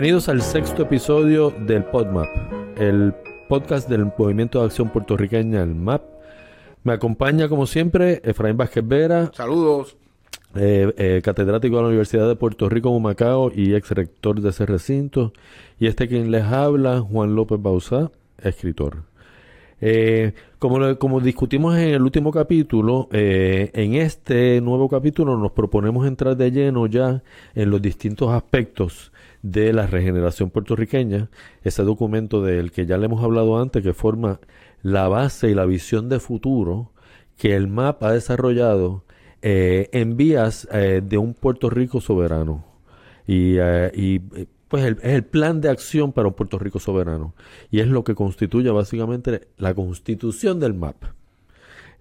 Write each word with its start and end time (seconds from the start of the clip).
Bienvenidos 0.00 0.30
al 0.30 0.40
sexto 0.40 0.84
episodio 0.84 1.50
del 1.50 1.84
PodMap, 1.84 2.26
el 2.78 3.12
podcast 3.50 3.86
del 3.86 4.10
Movimiento 4.16 4.58
de 4.58 4.64
Acción 4.64 4.88
Puertorriqueña, 4.88 5.62
el 5.62 5.74
MAP. 5.74 6.00
Me 6.84 6.94
acompaña, 6.94 7.50
como 7.50 7.66
siempre, 7.66 8.22
Efraín 8.24 8.56
Vázquez 8.56 8.88
Vera. 8.88 9.30
Saludos. 9.34 9.98
Eh, 10.54 10.90
eh, 10.96 11.20
catedrático 11.22 11.76
de 11.76 11.82
la 11.82 11.88
Universidad 11.88 12.26
de 12.28 12.34
Puerto 12.34 12.70
Rico, 12.70 12.88
Humacao 12.88 13.52
y 13.54 13.74
ex 13.74 13.90
rector 13.90 14.40
de 14.40 14.48
ese 14.48 14.64
recinto. 14.64 15.34
Y 15.78 15.86
este 15.86 16.08
quien 16.08 16.30
les 16.30 16.44
habla, 16.44 17.00
Juan 17.00 17.34
López 17.34 17.60
Bausá, 17.60 18.10
escritor. 18.38 19.02
Eh, 19.80 20.34
como, 20.58 21.20
discutimos 21.20 21.76
en 21.76 21.90
el 21.90 22.02
último 22.02 22.30
capítulo, 22.32 23.08
en 23.12 23.94
este 23.94 24.60
nuevo 24.60 24.88
capítulo 24.88 25.36
nos 25.38 25.52
proponemos 25.52 26.06
entrar 26.06 26.36
de 26.36 26.50
lleno 26.50 26.86
ya 26.86 27.22
en 27.54 27.70
los 27.70 27.80
distintos 27.80 28.30
aspectos 28.30 29.12
de 29.42 29.72
la 29.72 29.86
regeneración 29.86 30.50
puertorriqueña, 30.50 31.30
ese 31.62 31.82
documento 31.82 32.42
del 32.42 32.72
que 32.72 32.84
ya 32.84 32.98
le 32.98 33.06
hemos 33.06 33.24
hablado 33.24 33.58
antes, 33.58 33.82
que 33.82 33.94
forma 33.94 34.40
la 34.82 35.08
base 35.08 35.50
y 35.50 35.54
la 35.54 35.66
visión 35.66 36.08
de 36.08 36.20
futuro 36.20 36.92
que 37.36 37.56
el 37.56 37.68
MAP 37.68 38.02
ha 38.02 38.12
desarrollado 38.12 39.04
eh, 39.42 39.88
en 39.92 40.16
vías 40.16 40.68
eh, 40.72 41.00
de 41.02 41.16
un 41.16 41.32
Puerto 41.32 41.70
Rico 41.70 42.00
soberano. 42.00 42.66
Y, 43.26 43.56
eh, 43.58 44.46
pues 44.70 44.84
es 44.84 45.14
el 45.14 45.24
plan 45.24 45.60
de 45.60 45.68
acción 45.68 46.12
para 46.12 46.28
un 46.28 46.34
Puerto 46.34 46.56
Rico 46.56 46.78
soberano. 46.78 47.34
Y 47.72 47.80
es 47.80 47.88
lo 47.88 48.04
que 48.04 48.14
constituye 48.14 48.70
básicamente 48.70 49.48
la 49.58 49.74
constitución 49.74 50.60
del 50.60 50.74
MAP. 50.74 50.94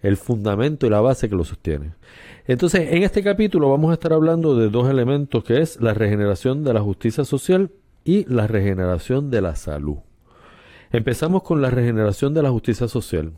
El 0.03 0.17
fundamento 0.17 0.85
y 0.85 0.91
la 0.91 1.01
base 1.01 1.27
que 1.27 1.35
lo 1.35 1.43
sostiene. 1.43 1.95
Entonces, 2.45 2.91
en 2.91 3.01
este 3.01 3.23
capítulo 3.23 3.71
vamos 3.71 3.89
a 3.89 3.93
estar 3.93 4.13
hablando 4.13 4.55
de 4.55 4.69
dos 4.69 4.87
elementos 4.87 5.43
que 5.43 5.61
es 5.61 5.81
la 5.81 5.95
regeneración 5.95 6.63
de 6.63 6.75
la 6.75 6.81
justicia 6.81 7.25
social 7.25 7.71
y 8.05 8.31
la 8.31 8.45
regeneración 8.45 9.31
de 9.31 9.41
la 9.41 9.55
salud. 9.55 9.97
Empezamos 10.91 11.41
con 11.41 11.63
la 11.63 11.71
regeneración 11.71 12.35
de 12.35 12.43
la 12.43 12.51
justicia 12.51 12.87
social. 12.87 13.33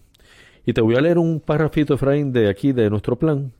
Y 0.65 0.73
te 0.73 0.81
voy 0.81 0.97
a 0.97 1.01
leer 1.01 1.17
un 1.17 1.39
párrafito, 1.39 1.93
Efraín, 1.93 2.33
de 2.33 2.49
aquí, 2.49 2.73
de 2.73 2.89
nuestro 2.89 3.17
plan, 3.17 3.53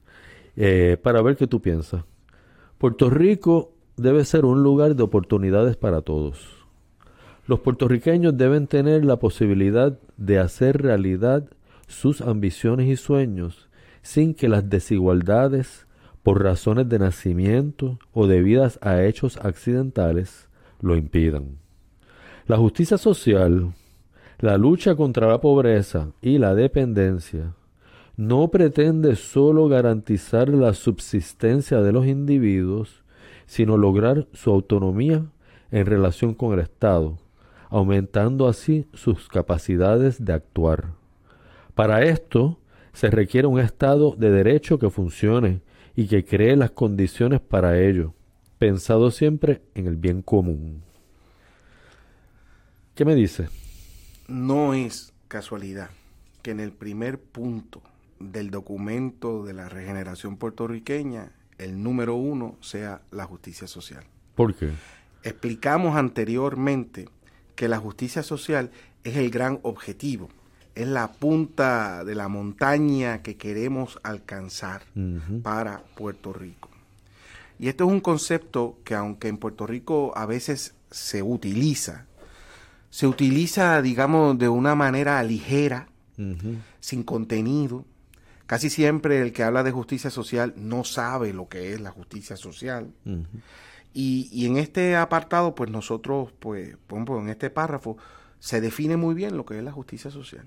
eh, 0.57 0.97
para 1.01 1.21
ver 1.21 1.37
qué 1.37 1.47
tú 1.47 1.61
piensas. 1.61 2.03
Puerto 2.77 3.09
Rico 3.09 3.71
debe 4.01 4.25
ser 4.25 4.45
un 4.45 4.63
lugar 4.63 4.95
de 4.95 5.03
oportunidades 5.03 5.77
para 5.77 6.01
todos. 6.01 6.65
Los 7.47 7.59
puertorriqueños 7.59 8.37
deben 8.37 8.67
tener 8.67 9.03
la 9.03 9.17
posibilidad 9.17 9.97
de 10.17 10.39
hacer 10.39 10.81
realidad 10.81 11.45
sus 11.87 12.21
ambiciones 12.21 12.87
y 12.87 12.95
sueños 12.95 13.69
sin 14.01 14.33
que 14.33 14.49
las 14.49 14.69
desigualdades 14.69 15.85
por 16.23 16.43
razones 16.43 16.87
de 16.89 16.99
nacimiento 16.99 17.99
o 18.13 18.27
debidas 18.27 18.79
a 18.81 19.03
hechos 19.03 19.37
accidentales 19.37 20.49
lo 20.81 20.95
impidan. 20.95 21.57
La 22.47 22.57
justicia 22.57 22.97
social, 22.97 23.73
la 24.39 24.57
lucha 24.57 24.95
contra 24.95 25.27
la 25.27 25.41
pobreza 25.41 26.11
y 26.21 26.37
la 26.37 26.55
dependencia 26.55 27.53
no 28.17 28.49
pretende 28.49 29.15
sólo 29.15 29.67
garantizar 29.67 30.49
la 30.49 30.73
subsistencia 30.73 31.81
de 31.81 31.91
los 31.91 32.05
individuos, 32.05 33.00
sino 33.51 33.75
lograr 33.75 34.29
su 34.31 34.49
autonomía 34.49 35.25
en 35.71 35.85
relación 35.85 36.33
con 36.33 36.53
el 36.53 36.61
Estado, 36.61 37.17
aumentando 37.67 38.47
así 38.47 38.87
sus 38.93 39.27
capacidades 39.27 40.23
de 40.23 40.31
actuar. 40.31 40.93
Para 41.75 42.05
esto 42.05 42.59
se 42.93 43.09
requiere 43.09 43.47
un 43.47 43.59
Estado 43.59 44.15
de 44.17 44.31
derecho 44.31 44.79
que 44.79 44.89
funcione 44.89 45.59
y 45.97 46.07
que 46.07 46.23
cree 46.23 46.55
las 46.55 46.71
condiciones 46.71 47.41
para 47.41 47.77
ello, 47.77 48.13
pensado 48.57 49.11
siempre 49.11 49.61
en 49.75 49.85
el 49.85 49.97
bien 49.97 50.21
común. 50.21 50.81
¿Qué 52.95 53.03
me 53.03 53.15
dice? 53.15 53.49
No 54.29 54.73
es 54.73 55.11
casualidad 55.27 55.89
que 56.41 56.51
en 56.51 56.61
el 56.61 56.71
primer 56.71 57.19
punto 57.19 57.81
del 58.17 58.49
documento 58.49 59.43
de 59.43 59.51
la 59.51 59.67
regeneración 59.67 60.37
puertorriqueña, 60.37 61.33
el 61.61 61.81
número 61.81 62.15
uno 62.15 62.55
sea 62.61 63.01
la 63.11 63.25
justicia 63.25 63.67
social. 63.67 64.03
¿Por 64.35 64.55
qué? 64.55 64.71
Explicamos 65.23 65.95
anteriormente 65.95 67.07
que 67.55 67.67
la 67.67 67.77
justicia 67.77 68.23
social 68.23 68.71
es 69.03 69.17
el 69.17 69.29
gran 69.29 69.59
objetivo, 69.61 70.29
es 70.73 70.87
la 70.87 71.11
punta 71.11 72.03
de 72.03 72.15
la 72.15 72.27
montaña 72.27 73.21
que 73.21 73.37
queremos 73.37 73.99
alcanzar 74.03 74.83
para 75.43 75.83
Puerto 75.95 76.33
Rico. 76.33 76.69
Y 77.59 77.67
esto 77.67 77.85
es 77.85 77.91
un 77.91 77.99
concepto 77.99 78.79
que 78.83 78.95
aunque 78.95 79.27
en 79.27 79.37
Puerto 79.37 79.67
Rico 79.67 80.13
a 80.15 80.25
veces 80.25 80.73
se 80.89 81.21
utiliza, 81.21 82.07
se 82.89 83.05
utiliza, 83.05 83.81
digamos, 83.81 84.39
de 84.39 84.49
una 84.49 84.73
manera 84.73 85.21
ligera, 85.21 85.87
sin 86.79 87.03
contenido, 87.03 87.85
Casi 88.51 88.69
siempre 88.69 89.21
el 89.21 89.31
que 89.31 89.43
habla 89.43 89.63
de 89.63 89.71
justicia 89.71 90.09
social 90.09 90.53
no 90.57 90.83
sabe 90.83 91.31
lo 91.31 91.47
que 91.47 91.71
es 91.71 91.79
la 91.79 91.91
justicia 91.91 92.35
social. 92.35 92.91
y, 93.93 94.45
en 94.45 94.57
este 94.57 94.97
apartado, 94.97 95.55
pues 95.55 95.71
nosotros, 95.71 96.33
pues, 96.37 96.75
por 96.85 96.97
ejemplo, 96.97 97.21
en 97.21 97.29
este 97.29 97.49
párrafo, 97.49 97.95
se 98.39 98.59
define 98.59 98.97
muy 98.97 99.15
bien 99.15 99.37
lo 99.37 99.45
que 99.45 99.57
es 99.57 99.63
la 99.63 99.71
justicia 99.71 100.11
social. 100.11 100.43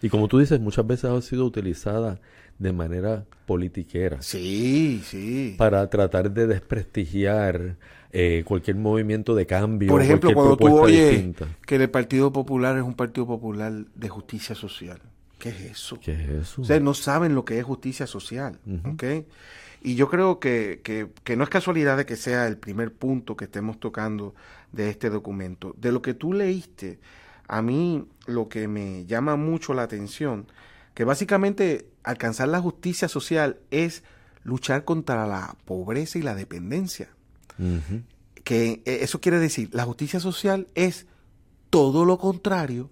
Y 0.00 0.08
como 0.08 0.28
tú 0.28 0.38
dices, 0.38 0.60
muchas 0.60 0.86
veces 0.86 1.10
ha 1.10 1.20
sido 1.20 1.44
utilizada 1.44 2.20
de 2.60 2.72
manera 2.72 3.24
politiquera. 3.44 4.22
Sí, 4.22 5.02
sí. 5.04 5.56
Para 5.58 5.90
tratar 5.90 6.30
de 6.30 6.46
desprestigiar 6.46 7.76
eh, 8.12 8.44
cualquier 8.46 8.76
movimiento 8.76 9.34
de 9.34 9.46
cambio. 9.46 9.90
Por 9.90 10.02
ejemplo, 10.02 10.32
cuando 10.32 10.56
tú 10.56 10.78
oyes 10.78 11.34
que 11.66 11.74
el 11.74 11.90
Partido 11.90 12.32
Popular 12.32 12.76
es 12.76 12.84
un 12.84 12.94
Partido 12.94 13.26
Popular 13.26 13.72
de 13.96 14.08
justicia 14.08 14.54
social. 14.54 15.00
¿Qué 15.42 15.48
es 15.48 15.60
eso? 15.72 15.98
¿Qué 15.98 16.12
es 16.12 16.28
eso? 16.28 16.62
Ustedes 16.62 16.80
no 16.82 16.94
saben 16.94 17.34
lo 17.34 17.44
que 17.44 17.58
es 17.58 17.64
justicia 17.64 18.06
social, 18.06 18.60
Y 19.82 19.96
yo 19.96 20.08
creo 20.08 20.38
que, 20.38 20.80
que, 20.84 21.36
no 21.36 21.42
es 21.42 21.50
casualidad 21.50 21.96
de 21.96 22.06
que 22.06 22.14
sea 22.14 22.46
el 22.46 22.56
primer 22.56 22.92
punto 22.92 23.36
que 23.36 23.46
estemos 23.46 23.80
tocando 23.80 24.36
de 24.70 24.88
este 24.88 25.10
documento. 25.10 25.74
De 25.76 25.90
lo 25.90 26.00
que 26.00 26.14
tú 26.14 26.32
leíste, 26.32 27.00
a 27.48 27.60
mí 27.60 28.06
lo 28.26 28.48
que 28.48 28.68
me 28.68 29.04
llama 29.06 29.34
mucho 29.34 29.74
la 29.74 29.82
atención, 29.82 30.46
que 30.94 31.02
básicamente 31.02 31.88
alcanzar 32.04 32.46
la 32.46 32.60
justicia 32.60 33.08
social 33.08 33.58
es 33.72 34.04
luchar 34.44 34.84
contra 34.84 35.26
la 35.26 35.56
pobreza 35.64 36.20
y 36.20 36.22
la 36.22 36.36
dependencia. 36.36 37.08
Que 38.44 38.80
eh, 38.84 38.98
eso 39.00 39.20
quiere 39.20 39.40
decir, 39.40 39.70
la 39.72 39.86
justicia 39.86 40.20
social 40.20 40.68
es 40.76 41.06
todo 41.68 42.04
lo 42.04 42.18
contrario 42.18 42.90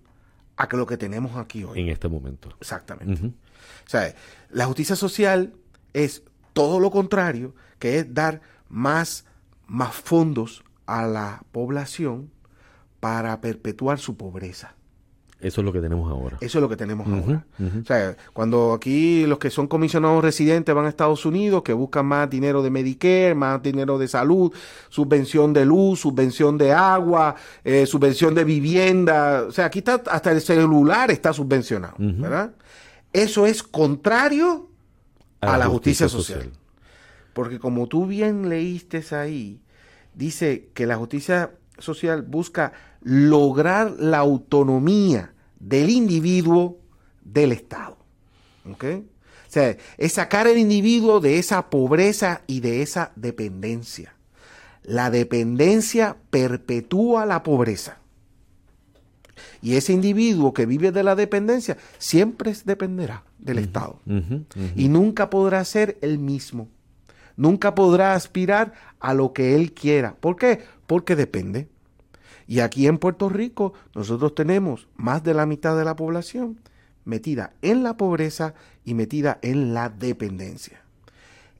a 0.60 0.76
lo 0.76 0.86
que 0.86 0.96
tenemos 0.96 1.36
aquí 1.36 1.64
hoy. 1.64 1.80
En 1.80 1.88
este 1.88 2.08
momento. 2.08 2.50
Exactamente. 2.60 3.26
O 3.26 3.88
sea, 3.88 4.14
la 4.50 4.66
justicia 4.66 4.96
social 4.96 5.54
es 5.92 6.22
todo 6.52 6.80
lo 6.80 6.90
contrario, 6.90 7.54
que 7.78 7.98
es 7.98 8.14
dar 8.14 8.40
más, 8.68 9.24
más 9.66 9.94
fondos 9.94 10.64
a 10.86 11.06
la 11.06 11.42
población 11.52 12.30
para 13.00 13.40
perpetuar 13.40 13.98
su 13.98 14.16
pobreza. 14.16 14.74
Eso 15.40 15.60
es 15.62 15.64
lo 15.64 15.72
que 15.72 15.80
tenemos 15.80 16.10
ahora. 16.10 16.36
Eso 16.40 16.58
es 16.58 16.62
lo 16.62 16.68
que 16.68 16.76
tenemos 16.76 17.06
ahora. 17.06 17.44
O 17.58 17.84
sea, 17.86 18.16
cuando 18.32 18.74
aquí 18.74 19.24
los 19.26 19.38
que 19.38 19.50
son 19.50 19.68
comisionados 19.68 20.22
residentes 20.22 20.74
van 20.74 20.84
a 20.84 20.88
Estados 20.88 21.24
Unidos, 21.24 21.62
que 21.62 21.72
buscan 21.72 22.06
más 22.06 22.28
dinero 22.28 22.62
de 22.62 22.70
Medicare, 22.70 23.34
más 23.34 23.62
dinero 23.62 23.98
de 23.98 24.06
salud, 24.08 24.52
subvención 24.90 25.52
de 25.52 25.64
luz, 25.64 26.00
subvención 26.00 26.58
de 26.58 26.72
agua, 26.72 27.36
eh, 27.64 27.86
subvención 27.86 28.34
de 28.34 28.44
vivienda. 28.44 29.44
O 29.48 29.52
sea, 29.52 29.66
aquí 29.66 29.78
está 29.78 30.02
hasta 30.10 30.30
el 30.30 30.40
celular 30.40 31.10
está 31.10 31.32
subvencionado, 31.32 31.94
¿verdad? 31.98 32.52
Eso 33.12 33.46
es 33.46 33.62
contrario 33.62 34.68
a, 35.40 35.56
la, 35.58 35.66
justicia, 35.66 36.08
social. 36.08 36.50
Porque 37.32 37.58
como 37.58 37.86
tú 37.86 38.06
bien 38.06 38.48
leíste 38.48 39.02
ahí, 39.16 39.60
dice 40.14 40.68
que 40.74 40.86
la 40.86 40.96
justicia 40.96 41.50
social 41.80 42.22
busca 42.22 42.72
lograr 43.02 43.92
la 43.98 44.18
autonomía 44.18 45.34
del 45.58 45.90
individuo 45.90 46.78
del 47.22 47.52
Estado. 47.52 47.96
¿Ok? 48.70 48.84
O 48.84 49.52
sea, 49.52 49.76
es 49.98 50.12
sacar 50.12 50.46
al 50.46 50.58
individuo 50.58 51.20
de 51.20 51.38
esa 51.38 51.70
pobreza 51.70 52.42
y 52.46 52.60
de 52.60 52.82
esa 52.82 53.12
dependencia. 53.16 54.14
La 54.84 55.10
dependencia 55.10 56.16
perpetúa 56.30 57.26
la 57.26 57.42
pobreza. 57.42 57.98
Y 59.62 59.74
ese 59.74 59.92
individuo 59.92 60.54
que 60.54 60.66
vive 60.66 60.92
de 60.92 61.02
la 61.02 61.14
dependencia 61.14 61.76
siempre 61.98 62.54
dependerá 62.64 63.24
del 63.38 63.58
Estado. 63.58 64.00
Y 64.76 64.88
nunca 64.88 65.30
podrá 65.30 65.64
ser 65.64 65.98
el 66.00 66.18
mismo. 66.18 66.68
Nunca 67.40 67.74
podrá 67.74 68.12
aspirar 68.12 68.74
a 68.98 69.14
lo 69.14 69.32
que 69.32 69.54
él 69.54 69.72
quiera. 69.72 70.14
¿Por 70.20 70.36
qué? 70.36 70.62
Porque 70.86 71.16
depende. 71.16 71.68
Y 72.46 72.60
aquí 72.60 72.86
en 72.86 72.98
Puerto 72.98 73.30
Rico 73.30 73.72
nosotros 73.94 74.34
tenemos 74.34 74.88
más 74.94 75.24
de 75.24 75.32
la 75.32 75.46
mitad 75.46 75.74
de 75.74 75.86
la 75.86 75.96
población 75.96 76.60
metida 77.06 77.54
en 77.62 77.82
la 77.82 77.96
pobreza 77.96 78.52
y 78.84 78.92
metida 78.92 79.38
en 79.40 79.72
la 79.72 79.88
dependencia. 79.88 80.82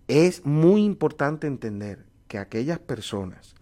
Es 0.07 0.45
muy 0.45 0.85
importante 0.85 1.47
entender 1.47 2.05
que 2.29 2.37
aquellas 2.37 2.79
personas 2.79 3.55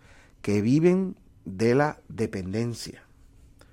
que 0.43 0.61
viven 0.61 1.15
de 1.45 1.77
la 1.77 2.01
dependencia. 2.09 3.05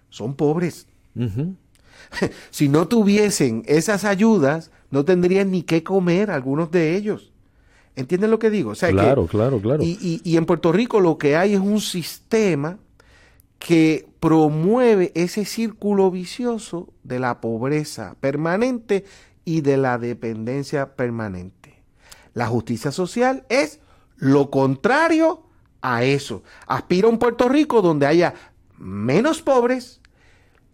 Son 0.09 0.36
pobres. 0.36 0.86
si 2.51 2.69
no 2.69 2.88
tuviesen 2.88 3.63
esas 3.65 4.06
ayudas, 4.06 4.69
no 4.91 5.03
tendrían 5.03 5.50
ni 5.50 5.63
qué 5.63 5.83
comer 5.83 6.30
algunos 6.30 6.69
de 6.69 6.95
ellos. 6.95 7.31
¿Entienden 7.95 8.31
lo 8.31 8.39
que 8.39 8.50
digo? 8.50 8.74
claro, 8.74 9.25
claro, 9.27 9.59
claro. 9.59 9.83
Y, 9.83 10.21
y, 10.24 10.38
en 10.38 10.45
Puerto 10.45 10.71
Rico 10.71 11.00
lo 11.00 11.18
que 11.18 11.38
hay 11.38 11.53
es 11.53 11.59
un 11.59 11.80
sistema 11.80 12.77
que 13.57 14.07
promueve 14.19 15.12
ese 15.15 15.45
círculo 15.45 16.12
vicioso 16.12 16.89
de 17.03 17.19
la 17.19 17.39
pobreza 17.39 18.15
permanente 18.19 19.06
y 19.45 19.62
de 19.62 19.77
la 19.77 19.97
dependencia 19.97 20.95
permanente. 20.95 21.81
La 22.33 22.47
justicia 22.47 22.92
social 22.92 23.45
es 23.47 23.80
lo 24.18 24.50
contrario 24.50 25.44
a 25.81 26.03
eso. 26.03 26.44
Aspira 26.68 27.07
a 27.07 27.12
un 27.12 27.18
Puerto 27.18 27.48
Rico 27.48 27.81
donde 27.81 28.07
haya 28.07 28.33
menos 28.77 29.41
pobres 29.41 30.01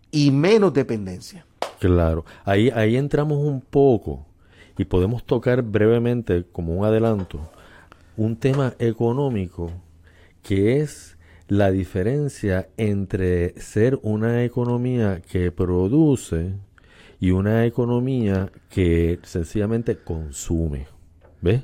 y 0.09 0.31
menos 0.31 0.74
dependencia. 0.74 1.45
Claro, 1.79 2.25
ahí, 2.45 2.69
ahí 2.71 2.95
entramos 2.95 3.38
un 3.38 3.62
poco 3.62 4.25
y 4.77 4.85
podemos 4.85 5.23
tocar 5.25 5.62
brevemente, 5.62 6.45
como 6.51 6.75
un 6.75 6.85
adelanto, 6.85 7.39
un 8.18 8.35
tema 8.35 8.73
económico 8.79 9.71
que 10.44 10.79
es 10.79 11.18
la 11.47 11.71
diferencia 11.71 12.69
entre 12.77 13.59
ser 13.59 14.00
una 14.03 14.44
economía 14.44 15.21
que 15.21 15.51
produce 15.51 16.53
y 17.19 17.31
una 17.31 17.65
economía 17.65 18.51
que 18.69 19.19
sencillamente 19.23 19.97
consume. 19.97 20.88
¿Ves? 21.41 21.63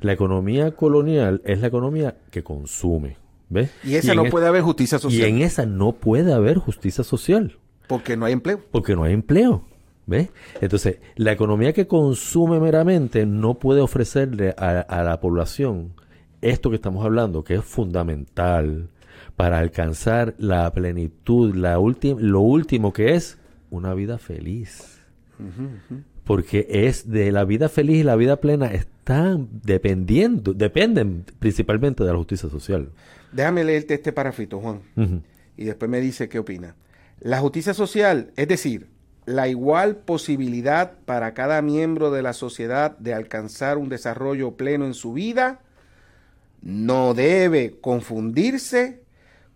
La 0.00 0.12
economía 0.12 0.72
colonial 0.72 1.42
es 1.44 1.60
la 1.60 1.68
economía 1.68 2.16
que 2.30 2.42
consume. 2.42 3.18
¿Ves? 3.48 3.70
Y 3.84 3.94
esa 3.94 4.14
no 4.14 4.24
puede 4.24 4.46
haber 4.46 4.62
justicia 4.62 4.98
social. 4.98 5.20
Y 5.20 5.30
en 5.30 5.42
esa 5.42 5.66
no 5.66 5.92
puede 5.92 6.32
haber 6.32 6.56
justicia 6.58 7.04
social. 7.04 7.58
Porque 7.86 8.16
no 8.16 8.24
hay 8.24 8.32
empleo. 8.32 8.60
Porque 8.70 8.96
no 8.96 9.04
hay 9.04 9.12
empleo. 9.12 9.64
¿Ves? 10.06 10.28
Entonces, 10.60 10.98
la 11.16 11.32
economía 11.32 11.72
que 11.72 11.88
consume 11.88 12.60
meramente 12.60 13.26
no 13.26 13.58
puede 13.58 13.80
ofrecerle 13.80 14.54
a, 14.56 15.02
la 15.02 15.20
población 15.20 15.94
esto 16.40 16.70
que 16.70 16.76
estamos 16.76 17.04
hablando, 17.04 17.42
que 17.42 17.54
es 17.54 17.64
fundamental 17.64 18.88
para 19.34 19.58
alcanzar 19.58 20.34
la 20.38 20.72
plenitud, 20.72 21.54
la 21.56 21.74
lo 21.74 22.40
último 22.40 22.92
que 22.92 23.14
es 23.14 23.38
una 23.70 23.94
vida 23.94 24.18
feliz. 24.18 25.00
Porque 26.24 26.66
es 26.70 27.10
de 27.10 27.32
la 27.32 27.44
vida 27.44 27.68
feliz 27.68 27.98
y 27.98 28.02
la 28.04 28.16
vida 28.16 28.36
plena 28.36 28.66
están 28.66 29.48
dependiendo, 29.64 30.54
dependen 30.54 31.24
principalmente 31.38 32.04
de 32.04 32.12
la 32.12 32.16
justicia 32.16 32.48
social. 32.48 32.90
Déjame 33.32 33.64
leerte 33.64 33.94
este 33.94 34.12
parafito, 34.12 34.60
Juan, 34.60 34.82
y 35.56 35.64
después 35.64 35.90
me 35.90 36.00
dice 36.00 36.28
qué 36.28 36.38
opina. 36.38 36.76
La 37.20 37.40
justicia 37.40 37.74
social, 37.74 38.30
es 38.36 38.46
decir, 38.46 38.88
la 39.26 39.48
igual 39.48 39.96
posibilidad 39.96 40.92
para 41.04 41.34
cada 41.34 41.60
miembro 41.60 42.10
de 42.10 42.22
la 42.22 42.32
sociedad 42.32 42.96
de 42.98 43.12
alcanzar 43.12 43.76
un 43.76 43.88
desarrollo 43.88 44.52
pleno 44.52 44.86
en 44.86 44.94
su 44.94 45.12
vida, 45.12 45.60
no 46.62 47.12
debe 47.12 47.76
confundirse 47.80 49.02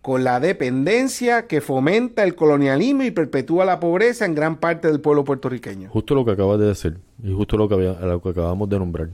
con 0.01 0.23
la 0.23 0.39
dependencia 0.39 1.47
que 1.47 1.61
fomenta 1.61 2.23
el 2.23 2.35
colonialismo 2.35 3.03
y 3.03 3.11
perpetúa 3.11 3.65
la 3.65 3.79
pobreza 3.79 4.25
en 4.25 4.35
gran 4.35 4.57
parte 4.57 4.87
del 4.87 4.99
pueblo 4.99 5.23
puertorriqueño. 5.23 5.89
Justo 5.89 6.15
lo 6.15 6.25
que 6.25 6.31
acabas 6.31 6.59
de 6.59 6.65
decir 6.67 6.97
y 7.23 7.31
justo 7.33 7.55
lo 7.55 7.69
que, 7.69 7.75
lo 7.75 8.21
que 8.21 8.29
acabamos 8.29 8.67
de 8.67 8.79
nombrar. 8.79 9.09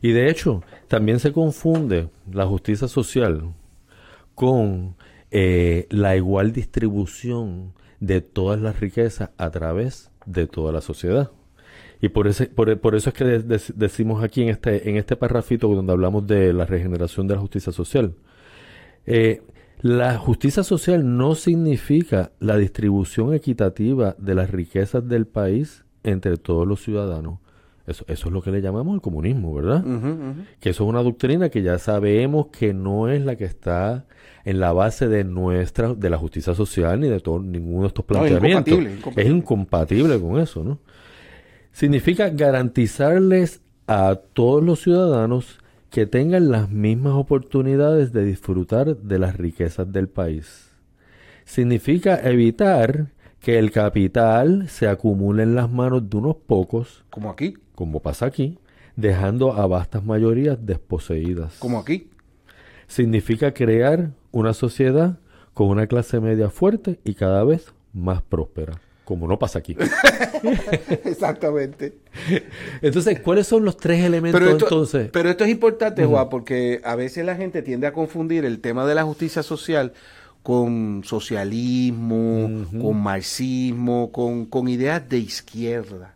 Y 0.00 0.12
de 0.12 0.30
hecho, 0.30 0.62
también 0.88 1.20
se 1.20 1.32
confunde 1.32 2.08
la 2.30 2.46
justicia 2.46 2.88
social 2.88 3.52
con 4.34 4.96
eh, 5.30 5.86
la 5.90 6.16
igual 6.16 6.52
distribución 6.52 7.72
de 8.02 8.20
todas 8.20 8.60
las 8.60 8.80
riquezas 8.80 9.30
a 9.38 9.50
través 9.50 10.10
de 10.26 10.48
toda 10.48 10.72
la 10.72 10.80
sociedad. 10.80 11.30
Y 12.00 12.08
por, 12.08 12.26
ese, 12.26 12.46
por, 12.46 12.76
por 12.80 12.96
eso 12.96 13.10
es 13.10 13.14
que 13.14 13.24
decimos 13.24 14.24
aquí 14.24 14.42
en 14.42 14.48
este, 14.48 14.90
en 14.90 14.96
este 14.96 15.14
parrafito 15.14 15.68
donde 15.68 15.92
hablamos 15.92 16.26
de 16.26 16.52
la 16.52 16.66
regeneración 16.66 17.28
de 17.28 17.36
la 17.36 17.40
justicia 17.40 17.72
social. 17.72 18.14
Eh, 19.06 19.42
la 19.82 20.18
justicia 20.18 20.64
social 20.64 21.16
no 21.16 21.36
significa 21.36 22.32
la 22.40 22.56
distribución 22.56 23.34
equitativa 23.34 24.16
de 24.18 24.34
las 24.34 24.50
riquezas 24.50 25.06
del 25.06 25.26
país 25.26 25.84
entre 26.02 26.36
todos 26.38 26.66
los 26.66 26.82
ciudadanos. 26.82 27.38
Eso, 27.86 28.04
eso 28.08 28.28
es 28.28 28.32
lo 28.32 28.42
que 28.42 28.50
le 28.50 28.62
llamamos 28.62 28.96
el 28.96 29.00
comunismo, 29.00 29.54
¿verdad? 29.54 29.84
Que 30.58 30.70
eso 30.70 30.84
es 30.84 30.90
una 30.90 31.02
doctrina 31.04 31.50
que 31.50 31.62
ya 31.62 31.78
sabemos 31.78 32.48
que 32.48 32.74
no 32.74 33.08
es 33.08 33.24
la 33.24 33.36
que 33.36 33.44
está 33.44 34.06
en 34.44 34.60
la 34.60 34.72
base 34.72 35.08
de 35.08 35.24
nuestra, 35.24 35.94
de 35.94 36.10
la 36.10 36.18
justicia 36.18 36.54
social 36.54 37.00
ni 37.00 37.08
de 37.08 37.20
todo, 37.20 37.40
ninguno 37.40 37.82
de 37.82 37.88
estos 37.88 38.04
planteamientos. 38.04 38.78
es, 39.16 39.26
incompatible, 39.26 40.20
con 40.20 40.40
eso, 40.40 40.64
¿no? 40.64 40.78
Significa 41.72 42.28
garantizarles 42.28 43.62
a 43.86 44.20
todos 44.32 44.62
los 44.62 44.80
ciudadanos 44.82 45.58
que 45.90 46.06
tengan 46.06 46.50
las 46.50 46.70
mismas 46.70 47.14
oportunidades 47.14 48.12
de 48.12 48.24
disfrutar 48.24 48.96
de 48.96 49.18
las 49.18 49.36
riquezas 49.36 49.90
del 49.92 50.08
país. 50.08 50.70
Significa 51.44 52.18
evitar 52.28 53.08
que 53.40 53.58
el 53.58 53.70
capital 53.72 54.68
se 54.68 54.86
acumule 54.86 55.42
en 55.42 55.54
las 55.54 55.70
manos 55.70 56.08
de 56.08 56.16
unos 56.16 56.36
pocos. 56.36 57.04
Como 57.10 57.30
aquí. 57.30 57.54
Como 57.74 58.00
pasa 58.00 58.26
aquí, 58.26 58.58
dejando 58.96 59.52
a 59.52 59.66
vastas 59.66 60.04
mayorías 60.04 60.64
desposeídas. 60.64 61.58
Como 61.58 61.78
aquí. 61.78 62.08
Significa 62.86 63.52
crear 63.52 64.10
una 64.32 64.54
sociedad 64.54 65.18
con 65.54 65.68
una 65.68 65.86
clase 65.86 66.20
media 66.20 66.50
fuerte 66.50 66.98
y 67.04 67.14
cada 67.14 67.44
vez 67.44 67.72
más 67.92 68.22
próspera, 68.22 68.80
como 69.04 69.28
no 69.28 69.38
pasa 69.38 69.58
aquí. 69.60 69.76
Exactamente. 71.04 71.98
Entonces, 72.80 73.20
¿cuáles 73.20 73.46
son 73.46 73.64
los 73.64 73.76
tres 73.76 74.04
elementos 74.04 74.40
pero 74.40 74.52
esto, 74.52 74.64
entonces? 74.64 75.10
Pero 75.12 75.30
esto 75.30 75.44
es 75.44 75.50
importante, 75.50 76.04
Juan, 76.04 76.28
porque 76.28 76.80
a 76.84 76.96
veces 76.96 77.24
la 77.24 77.36
gente 77.36 77.62
tiende 77.62 77.86
a 77.86 77.92
confundir 77.92 78.44
el 78.44 78.60
tema 78.60 78.86
de 78.86 78.94
la 78.94 79.04
justicia 79.04 79.42
social 79.42 79.92
con 80.42 81.02
socialismo, 81.04 82.66
con 82.70 83.00
marxismo, 83.00 84.10
con, 84.10 84.46
con, 84.46 84.68
ideas 84.68 85.08
de 85.08 85.18
izquierda. 85.18 86.14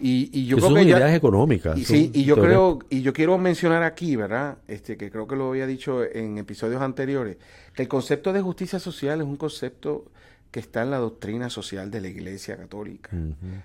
Y, 0.00 0.30
y, 0.32 0.46
yo 0.46 0.56
creo 0.58 0.74
que 0.74 0.82
ideas 0.82 1.14
económicas. 1.14 1.78
Y, 1.78 1.84
sí, 1.84 2.10
y 2.14 2.24
yo 2.24 2.36
creo, 2.36 2.78
y 2.88 3.02
yo 3.02 3.12
quiero 3.12 3.36
mencionar 3.38 3.82
aquí, 3.82 4.16
¿verdad? 4.16 4.58
Este, 4.68 4.96
que 4.96 5.10
creo 5.10 5.26
que 5.26 5.36
lo 5.36 5.50
había 5.50 5.66
dicho 5.66 6.04
en 6.04 6.38
episodios 6.38 6.82
anteriores, 6.82 7.36
que 7.74 7.82
el 7.82 7.88
concepto 7.88 8.32
de 8.32 8.40
justicia 8.40 8.78
social 8.78 9.20
es 9.20 9.26
un 9.26 9.36
concepto 9.36 10.04
que 10.50 10.60
está 10.60 10.82
en 10.82 10.90
la 10.90 10.98
doctrina 10.98 11.50
social 11.50 11.90
de 11.90 12.00
la 12.00 12.08
Iglesia 12.08 12.56
Católica. 12.56 13.10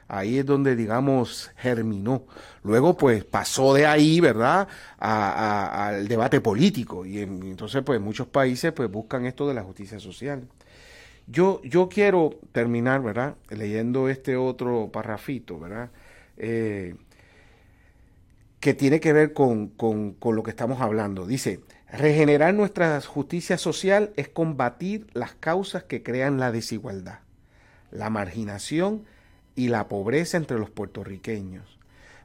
Ahí 0.07 0.37
es 0.37 0.45
donde, 0.45 0.75
digamos, 0.75 1.51
germinó. 1.55 2.25
Luego, 2.63 2.97
pues, 2.97 3.23
pasó 3.23 3.73
de 3.73 3.85
ahí, 3.85 4.19
¿verdad?, 4.19 4.67
al 4.99 6.07
debate 6.07 6.41
político. 6.41 7.05
Y 7.05 7.19
entonces, 7.19 7.83
pues, 7.83 8.01
muchos 8.01 8.27
países, 8.27 8.73
pues, 8.73 8.91
buscan 8.91 9.25
esto 9.25 9.47
de 9.47 9.53
la 9.53 9.63
justicia 9.63 9.99
social. 9.99 10.43
Yo, 11.25 11.61
yo 11.63 11.87
quiero 11.87 12.37
terminar, 12.51 13.01
¿verdad?, 13.01 13.35
leyendo 13.49 14.09
este 14.09 14.35
otro 14.35 14.89
parrafito, 14.91 15.59
¿verdad?, 15.59 15.89
eh, 16.37 16.95
que 18.59 18.73
tiene 18.73 18.99
que 18.99 19.13
ver 19.13 19.33
con, 19.33 19.67
con, 19.67 20.13
con 20.13 20.35
lo 20.35 20.43
que 20.43 20.51
estamos 20.51 20.81
hablando. 20.81 21.25
Dice, 21.27 21.59
regenerar 21.91 22.53
nuestra 22.53 22.99
justicia 23.01 23.57
social 23.57 24.13
es 24.15 24.29
combatir 24.29 25.07
las 25.13 25.33
causas 25.33 25.83
que 25.83 26.01
crean 26.01 26.39
la 26.39 26.51
desigualdad, 26.51 27.19
la 27.91 28.09
marginación 28.09 29.03
y 29.55 29.67
la 29.67 29.87
pobreza 29.87 30.37
entre 30.37 30.57
los 30.57 30.69
puertorriqueños, 30.69 31.77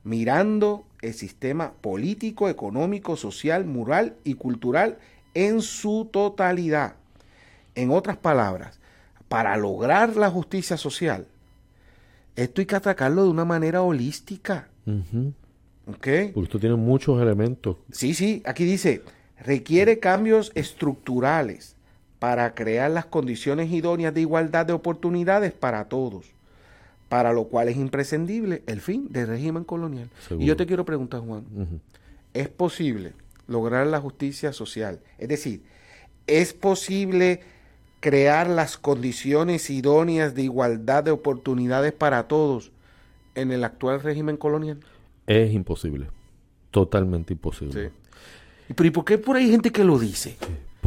mirando 0.05 0.87
el 1.03 1.15
sistema 1.15 1.73
político, 1.73 2.49
económico, 2.49 3.17
social, 3.17 3.65
moral 3.65 4.17
y 4.25 4.35
cultural 4.35 4.99
en 5.35 5.61
su 5.61 6.09
totalidad. 6.11 6.95
En 7.75 7.91
otras 7.91 8.17
palabras, 8.17 8.81
para 9.29 9.57
lograr 9.57 10.17
la 10.17 10.31
justicia 10.31 10.77
social, 10.77 11.27
esto 12.39 12.61
hay 12.61 12.67
que 12.67 12.77
atacarlo 12.77 13.25
de 13.25 13.31
una 13.31 13.45
manera 13.45 13.83
holística. 13.83 14.69
Porque 15.85 16.33
esto 16.35 16.59
tiene 16.61 16.77
muchos 16.77 17.21
elementos. 17.21 17.77
Sí, 17.91 18.15
sí, 18.15 18.43
aquí 18.45 18.65
dice, 18.65 19.03
requiere 19.41 19.99
cambios 19.99 20.53
estructurales 20.55 21.75
para 22.21 22.55
crear 22.55 22.91
las 22.91 23.07
condiciones 23.07 23.71
idóneas 23.73 24.15
de 24.15 24.21
igualdad 24.21 24.67
de 24.67 24.73
oportunidades 24.73 25.53
para 25.53 25.87
todos, 25.87 26.27
para 27.09 27.33
lo 27.33 27.45
cual 27.45 27.69
es 27.69 27.77
imprescindible 27.77 28.63
el 28.67 28.81
fin 28.81 29.09
del 29.11 29.27
régimen 29.27 29.65
colonial. 29.65 30.09
Y 30.39 30.47
yo 30.47 30.57
te 30.57 30.67
quiero 30.67 30.85
preguntar, 30.85 31.21
Juan, 31.21 31.45
¿es 32.35 32.49
posible 32.49 33.15
lograr 33.49 33.87
la 33.89 34.01
justicia 34.01 34.53
social? 34.53 35.01
Es 35.19 35.29
decir, 35.29 35.63
¿es 36.27 36.53
posible 36.53 37.41
crear 38.01 38.49
las 38.49 38.77
condiciones 38.79 39.71
idóneas 39.71 40.35
de 40.35 40.43
igualdad 40.43 41.05
de 41.05 41.11
oportunidades 41.11 41.93
para 41.93 42.29
todos 42.29 42.71
en 43.35 43.53
el 43.53 43.65
actual 43.65 44.01
régimen 44.01 44.37
colonial? 44.37 44.79
Es 45.27 45.53
imposible, 45.53 46.07
totalmente 46.71 47.35
imposible. 47.35 47.93
¿Y 48.69 48.91
por, 48.91 49.05
qué 49.05 49.19
por 49.19 49.37
ahí 49.37 49.45
hay 49.45 49.51
gente 49.51 49.71
que 49.71 49.85
lo 49.85 49.99
dice? 49.99 50.37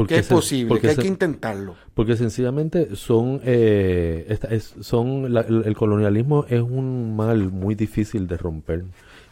que 0.07 0.17
es 0.17 0.27
posible, 0.27 0.79
que 0.79 0.89
hay 0.89 0.95
que 0.95 1.07
intentarlo. 1.07 1.75
Porque 1.93 2.15
sencillamente 2.15 2.95
son, 2.95 3.41
eh, 3.43 4.37
son 4.79 5.25
el 5.25 5.75
colonialismo 5.75 6.45
es 6.49 6.61
un 6.61 7.15
mal 7.15 7.51
muy 7.51 7.75
difícil 7.75 8.27
de 8.27 8.37
romper 8.37 8.85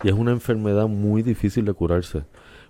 y 0.04 0.10
es 0.10 0.14
una 0.14 0.32
enfermedad 0.32 0.88
muy 0.88 1.24
difícil 1.24 1.66
de 1.66 1.74
curarse, 1.74 2.24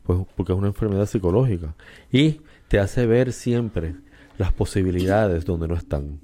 pues 0.04 0.20
porque 0.36 0.54
es 0.54 0.58
una 0.58 0.68
enfermedad 0.68 1.08
psicológica 1.08 1.76
y 2.12 2.42
te 2.68 2.80
hace 2.80 3.06
ver 3.06 3.34
siempre 3.34 3.96
las 4.40 4.54
posibilidades 4.54 5.46
donde 5.46 5.68
no 5.68 5.76
están. 5.76 6.20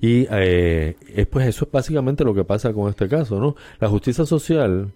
Y 0.00 0.26
eh, 0.30 1.26
pues 1.30 1.46
eso 1.48 1.66
es 1.66 1.70
básicamente 1.70 2.24
lo 2.24 2.34
que 2.34 2.44
pasa 2.44 2.72
con 2.72 2.88
este 2.88 3.08
caso, 3.08 3.38
¿no? 3.38 3.56
La 3.80 3.88
justicia 3.88 4.24
social 4.24 4.92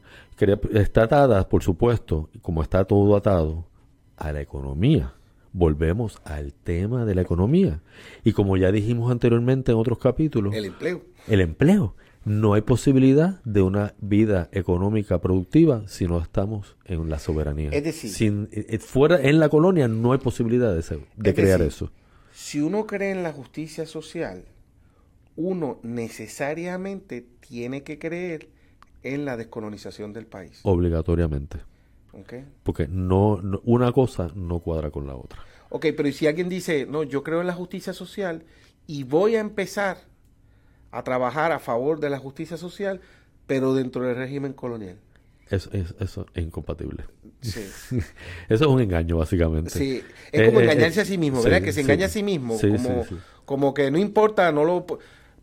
está 0.72 1.04
atada, 1.04 1.48
por 1.48 1.62
supuesto, 1.62 2.30
como 2.40 2.62
está 2.62 2.84
todo 2.84 3.16
atado, 3.16 3.66
a 4.16 4.32
la 4.32 4.40
economía. 4.40 5.12
Volvemos 5.52 6.18
al 6.24 6.52
tema 6.52 7.04
de 7.04 7.14
la 7.14 7.22
economía. 7.22 7.80
Y 8.24 8.32
como 8.32 8.56
ya 8.56 8.70
dijimos 8.70 9.10
anteriormente 9.10 9.72
en 9.72 9.78
otros 9.78 9.98
capítulos, 9.98 10.54
el 10.54 10.66
empleo. 10.66 11.02
El 11.26 11.40
empleo. 11.40 11.94
No 12.24 12.54
hay 12.54 12.62
posibilidad 12.62 13.40
de 13.44 13.62
una 13.62 13.94
vida 14.00 14.48
económica 14.52 15.20
productiva 15.20 15.82
si 15.86 16.06
no 16.06 16.18
estamos 16.18 16.76
en 16.84 17.08
la 17.08 17.18
soberanía. 17.18 17.70
Es 17.70 17.84
decir, 17.84 18.10
Sin, 18.10 18.48
eh, 18.50 18.66
eh, 18.68 18.78
fuera 18.78 19.20
en 19.20 19.38
la 19.38 19.48
colonia 19.48 19.86
no 19.86 20.12
hay 20.12 20.18
posibilidad 20.18 20.74
de, 20.74 21.00
de 21.16 21.34
crear 21.34 21.62
eso. 21.62 21.90
Si 22.36 22.60
uno 22.60 22.86
cree 22.86 23.12
en 23.12 23.22
la 23.22 23.32
justicia 23.32 23.86
social, 23.86 24.44
uno 25.36 25.80
necesariamente 25.82 27.26
tiene 27.40 27.82
que 27.82 27.98
creer 27.98 28.50
en 29.02 29.24
la 29.24 29.38
descolonización 29.38 30.12
del 30.12 30.26
país. 30.26 30.60
Obligatoriamente. 30.62 31.60
Porque 32.62 32.88
no, 32.88 33.40
una 33.64 33.90
cosa 33.90 34.30
no 34.34 34.58
cuadra 34.60 34.90
con 34.90 35.06
la 35.06 35.16
otra. 35.16 35.46
Ok, 35.70 35.86
pero 35.96 36.12
si 36.12 36.26
alguien 36.26 36.50
dice, 36.50 36.84
no, 36.84 37.04
yo 37.04 37.22
creo 37.22 37.40
en 37.40 37.46
la 37.46 37.54
justicia 37.54 37.94
social 37.94 38.44
y 38.86 39.04
voy 39.04 39.36
a 39.36 39.40
empezar 39.40 39.96
a 40.90 41.04
trabajar 41.04 41.52
a 41.52 41.58
favor 41.58 42.00
de 42.00 42.10
la 42.10 42.18
justicia 42.18 42.58
social, 42.58 43.00
pero 43.46 43.72
dentro 43.72 44.02
del 44.02 44.14
régimen 44.14 44.52
colonial. 44.52 44.98
Eso, 45.48 45.70
es, 45.72 45.94
eso 46.00 46.26
es 46.34 46.42
incompatible. 46.42 47.04
Sí. 47.40 47.60
eso 48.48 48.64
es 48.64 48.70
un 48.70 48.80
engaño, 48.80 49.18
básicamente. 49.18 49.70
Sí, 49.70 50.02
es 50.32 50.46
como 50.48 50.60
eh, 50.60 50.64
eh, 50.64 50.72
engañarse 50.72 51.00
a 51.02 51.04
sí 51.04 51.18
mismo, 51.18 51.42
¿verdad? 51.42 51.62
que 51.62 51.72
se 51.72 51.82
engaña 51.82 52.06
a 52.06 52.08
sí 52.08 52.22
mismo. 52.22 52.58
como, 52.58 53.06
como 53.44 53.74
que 53.74 53.90
no 53.90 53.98
importa, 53.98 54.50
no 54.50 54.64
lo 54.64 54.86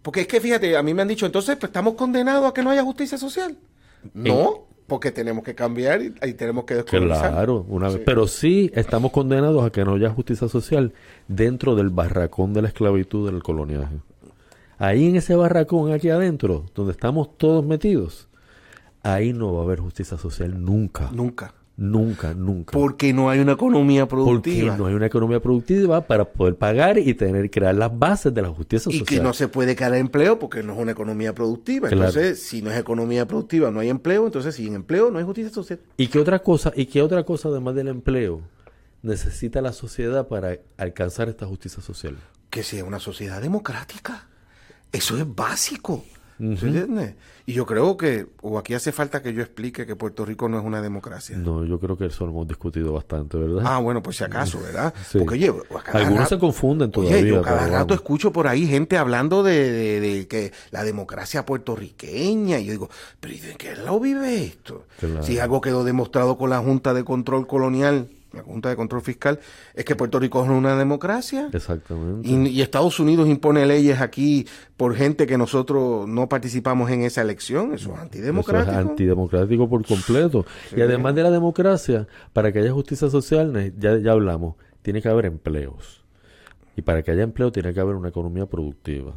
porque 0.03 0.21
es 0.21 0.27
que 0.27 0.41
fíjate, 0.41 0.75
a 0.75 0.83
mí 0.83 0.93
me 0.93 1.01
han 1.01 1.07
dicho, 1.07 1.25
entonces 1.25 1.55
pues, 1.55 1.69
estamos 1.69 1.95
condenados 1.95 2.47
a 2.47 2.53
que 2.53 2.61
no 2.61 2.69
haya 2.69 2.83
justicia 2.83 3.17
social. 3.17 3.57
No, 4.13 4.67
porque 4.85 5.11
tenemos 5.11 5.45
que 5.45 5.55
cambiar 5.55 6.01
y, 6.01 6.11
tenemos 6.33 6.65
que 6.65 6.75
descolonizar. 6.75 7.31
Claro, 7.31 7.65
una 7.69 7.87
vez. 7.87 8.01
Pero 8.05 8.27
sí 8.27 8.69
estamos 8.75 9.13
condenados 9.13 9.65
a 9.65 9.71
que 9.71 9.85
no 9.85 9.95
haya 9.95 10.09
justicia 10.09 10.49
social 10.49 10.93
dentro 11.29 11.75
del 11.75 11.89
barracón 11.89 12.53
de 12.53 12.63
la 12.63 12.67
esclavitud 12.67 13.31
del 13.31 13.41
coloniaje. 13.41 13.95
Ahí 14.77 15.07
en 15.07 15.15
ese 15.15 15.35
barracón, 15.35 15.93
aquí 15.93 16.09
adentro, 16.09 16.65
donde 16.75 16.91
estamos 16.91 17.37
todos 17.37 17.65
metidos, 17.65 18.27
ahí 19.03 19.33
no 19.33 19.53
va 19.53 19.61
a 19.61 19.63
haber 19.63 19.79
justicia 19.79 20.17
social 20.17 20.63
nunca. 20.63 21.11
Nunca. 21.11 21.53
Nunca, 21.75 22.35
nunca. 22.35 22.71
Porque 22.71 23.13
no 23.13 23.31
hay 23.31 23.39
una 23.39 23.53
economía 23.53 24.07
productiva. 24.07 24.67
Porque 24.67 24.83
no 24.83 24.87
hay 24.87 24.93
una 24.93 25.07
economía 25.07 25.39
productiva 25.39 26.01
para 26.01 26.25
poder 26.25 26.55
pagar 26.55 26.99
y 26.99 27.15
tener 27.15 27.49
crear 27.49 27.73
las 27.73 27.97
bases 27.97 28.31
de 28.31 28.43
la 28.43 28.49
justicia 28.49 28.79
social. 28.79 29.01
Y 29.01 29.05
que 29.05 29.19
no 29.19 29.33
se 29.33 29.47
puede 29.47 29.75
crear 29.75 29.95
empleo 29.95 30.37
porque 30.37 30.61
no 30.61 30.73
es 30.73 30.79
una 30.79 30.91
economía 30.91 31.33
productiva. 31.33 31.89
Entonces, 31.89 32.43
si 32.43 32.61
no 32.61 32.69
es 32.69 32.77
economía 32.77 33.27
productiva, 33.27 33.71
no 33.71 33.79
hay 33.79 33.89
empleo. 33.89 34.27
Entonces, 34.27 34.53
sin 34.53 34.75
empleo, 34.75 35.09
no 35.09 35.17
hay 35.17 35.25
justicia 35.25 35.51
social. 35.51 35.79
¿Y 35.97 36.07
qué 36.07 36.19
otra 36.19 36.39
cosa, 36.39 36.71
y 36.75 36.85
qué 36.85 37.01
otra 37.01 37.23
cosa 37.23 37.49
además 37.49 37.73
del 37.73 37.87
empleo 37.87 38.41
necesita 39.01 39.59
la 39.61 39.73
sociedad 39.73 40.27
para 40.27 40.59
alcanzar 40.77 41.27
esta 41.27 41.47
justicia 41.47 41.81
social? 41.81 42.17
Que 42.51 42.61
sea 42.61 42.85
una 42.85 42.99
sociedad 42.99 43.41
democrática. 43.41 44.27
Eso 44.91 45.17
es 45.17 45.25
básico. 45.35 46.05
Y 47.45 47.53
yo 47.53 47.65
creo 47.65 47.97
que, 47.97 48.27
o 48.41 48.57
aquí 48.57 48.73
hace 48.73 48.91
falta 48.91 49.21
que 49.21 49.33
yo 49.33 49.41
explique 49.41 49.85
que 49.85 49.95
Puerto 49.95 50.25
Rico 50.25 50.47
no 50.47 50.59
es 50.59 50.65
una 50.65 50.81
democracia. 50.81 51.37
No, 51.37 51.65
yo 51.65 51.79
creo 51.79 51.97
que 51.97 52.05
eso 52.05 52.25
lo 52.25 52.31
hemos 52.31 52.47
discutido 52.47 52.93
bastante, 52.93 53.37
¿verdad? 53.37 53.63
Ah, 53.65 53.79
bueno, 53.79 54.01
pues 54.01 54.17
si 54.17 54.23
acaso, 54.23 54.61
¿verdad? 54.61 54.93
Porque, 55.13 55.33
oye, 55.33 55.53
algunos 55.93 56.29
se 56.29 56.39
confunden 56.39 56.91
todavía. 56.91 57.17
Oye, 57.17 57.27
yo 57.27 57.41
cada 57.41 57.67
rato 57.67 57.93
escucho 57.93 58.31
por 58.31 58.47
ahí 58.47 58.65
gente 58.65 58.97
hablando 58.97 59.43
de, 59.43 60.25
que 60.29 60.53
la 60.71 60.83
democracia 60.83 61.45
puertorriqueña, 61.45 62.59
y 62.59 62.65
yo 62.65 62.71
digo, 62.71 62.89
pero 63.19 63.33
¿y 63.33 63.39
de 63.39 63.55
qué 63.55 63.75
lado 63.75 63.99
vive 63.99 64.43
esto? 64.43 64.85
Si 65.21 65.39
algo 65.39 65.61
quedó 65.61 65.83
demostrado 65.83 66.37
con 66.37 66.49
la 66.49 66.59
Junta 66.59 66.93
de 66.93 67.03
Control 67.03 67.45
Colonial 67.47 68.07
la 68.33 68.43
Junta 68.43 68.69
de 68.69 68.75
Control 68.75 69.01
Fiscal, 69.01 69.39
es 69.73 69.85
que 69.85 69.95
Puerto 69.95 70.19
Rico 70.19 70.43
es 70.43 70.49
una 70.49 70.75
democracia. 70.75 71.49
Exactamente. 71.53 72.27
Y, 72.27 72.61
Estados 72.61 72.99
Unidos 72.99 73.27
impone 73.27 73.65
leyes 73.65 74.01
aquí 74.01 74.47
por 74.75 74.95
gente 74.95 75.27
que 75.27 75.37
nosotros 75.37 76.07
no 76.07 76.27
participamos 76.27 76.89
en 76.89 77.03
esa 77.03 77.21
elección. 77.21 77.73
Eso 77.73 77.93
es 77.93 77.99
antidemocrático. 77.99 78.71
Eso 78.71 78.81
es 78.81 78.87
antidemocrático 78.89 79.69
por 79.69 79.85
completo. 79.85 80.45
Y 80.75 80.81
además 80.81 81.15
de 81.15 81.23
la 81.23 81.31
democracia, 81.31 82.07
para 82.33 82.51
que 82.51 82.59
haya 82.59 82.71
justicia 82.71 83.09
social, 83.09 83.73
ya, 83.77 83.97
ya 83.97 84.11
hablamos, 84.11 84.55
tiene 84.81 85.01
que 85.01 85.09
haber 85.09 85.25
empleos. 85.25 86.03
Y 86.75 86.81
para 86.81 87.03
que 87.03 87.11
haya 87.11 87.23
empleo 87.23 87.51
tiene 87.51 87.73
que 87.73 87.79
haber 87.79 87.95
una 87.95 88.09
economía 88.09 88.45
productiva. 88.47 89.13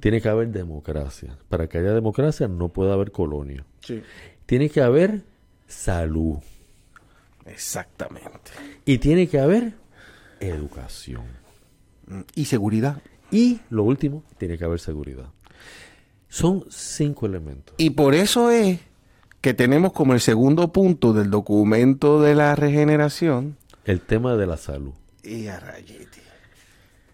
Tiene 0.00 0.20
que 0.20 0.28
haber 0.28 0.48
democracia. 0.48 1.38
Para 1.48 1.68
que 1.68 1.78
haya 1.78 1.94
democracia 1.94 2.48
no 2.48 2.70
puede 2.70 2.92
haber 2.92 3.12
colonia. 3.12 3.64
Sí. 3.80 4.02
Tiene 4.44 4.68
que 4.68 4.80
haber 4.80 5.22
salud. 5.68 6.38
Exactamente. 7.46 8.50
Y 8.84 8.98
tiene 8.98 9.28
que 9.28 9.38
haber 9.38 9.74
educación. 10.40 11.24
Y 12.34 12.46
seguridad. 12.46 13.02
Y 13.30 13.60
lo 13.70 13.84
último, 13.84 14.24
tiene 14.38 14.58
que 14.58 14.64
haber 14.64 14.80
seguridad. 14.80 15.26
Son 16.28 16.64
cinco 16.70 17.26
elementos. 17.26 17.74
Y 17.78 17.90
por 17.90 18.14
eso 18.14 18.50
es 18.50 18.80
que 19.40 19.54
tenemos 19.54 19.92
como 19.92 20.12
el 20.14 20.20
segundo 20.20 20.72
punto 20.72 21.12
del 21.12 21.30
documento 21.30 22.20
de 22.20 22.34
la 22.34 22.54
regeneración. 22.54 23.56
El 23.84 24.00
tema 24.00 24.36
de 24.36 24.46
la 24.46 24.56
salud. 24.56 24.92
Y 25.22 25.46
a 25.46 25.58
rayete. 25.58 26.20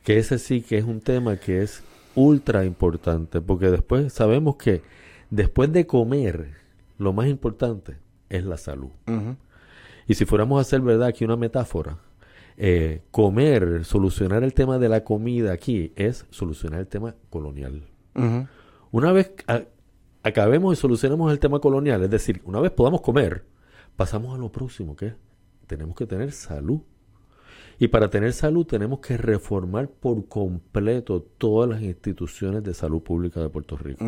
Que 0.05 0.19
ese 0.19 0.39
sí 0.39 0.63
que 0.63 0.79
es 0.79 0.85
un 0.85 1.01
tema 1.01 1.37
que 1.37 1.63
es 1.63 1.83
ultra 2.15 2.65
importante, 2.65 3.41
porque 3.41 3.71
después 3.71 4.13
sabemos 4.13 4.57
que 4.57 4.83
después 5.31 5.73
de 5.73 5.87
comer, 5.87 6.55
lo 6.99 7.13
más 7.13 7.29
importante 7.29 7.97
es 8.29 8.45
la 8.45 8.57
salud. 8.57 8.91
Y 10.07 10.15
si 10.15 10.25
fuéramos 10.25 10.59
a 10.59 10.63
hacer, 10.63 10.81
¿verdad?, 10.81 11.09
aquí 11.09 11.25
una 11.25 11.37
metáfora, 11.37 11.99
eh, 12.57 13.03
comer, 13.11 13.85
solucionar 13.85 14.43
el 14.43 14.55
tema 14.55 14.79
de 14.79 14.89
la 14.89 15.05
comida 15.05 15.53
aquí 15.53 15.93
es 15.97 16.27
solucionar 16.31 16.81
el 16.81 16.87
tema 16.87 17.15
colonial. 17.31 17.83
Una 18.93 19.13
vez 19.13 19.33
acabemos 20.23 20.79
y 20.79 20.81
solucionemos 20.81 21.31
el 21.31 21.39
tema 21.39 21.61
colonial, 21.61 22.03
es 22.03 22.11
decir, 22.11 22.41
una 22.45 22.61
vez 22.61 22.71
podamos 22.71 23.03
comer, 23.03 23.45
pasamos 23.95 24.35
a 24.35 24.39
lo 24.39 24.51
próximo, 24.51 24.97
que 24.97 25.15
tenemos 25.67 25.95
que 25.97 26.07
tener 26.07 26.33
salud. 26.33 26.81
Y 27.79 27.89
para 27.89 28.09
tener 28.09 28.33
salud 28.33 28.65
tenemos 28.65 29.01
que 29.01 29.19
reformar 29.19 29.89
por 29.91 30.29
completo 30.29 31.21
todas 31.21 31.69
las 31.69 31.83
instituciones 31.83 32.63
de 32.63 32.73
salud 32.73 33.03
pública 33.03 33.41
de 33.41 33.51
Puerto 33.51 33.77
Rico. 33.77 34.03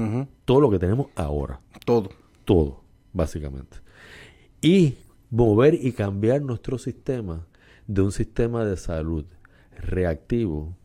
Todo 0.47 0.61
lo 0.63 0.71
que 0.71 0.79
tenemos 0.79 1.09
ahora. 1.17 1.61
Todo. 1.85 2.09
Todo, 2.47 2.81
básicamente. 3.13 3.77
Y 4.63 4.95
mover 5.31 5.75
y 5.75 5.93
cambiar 5.93 6.43
nuestro 6.43 6.79
sistema 6.79 7.47
de 7.87 8.03
un 8.03 8.13
sistema 8.13 8.65
de 8.65 8.77
salud 8.77 9.25
reactivo 9.77 10.77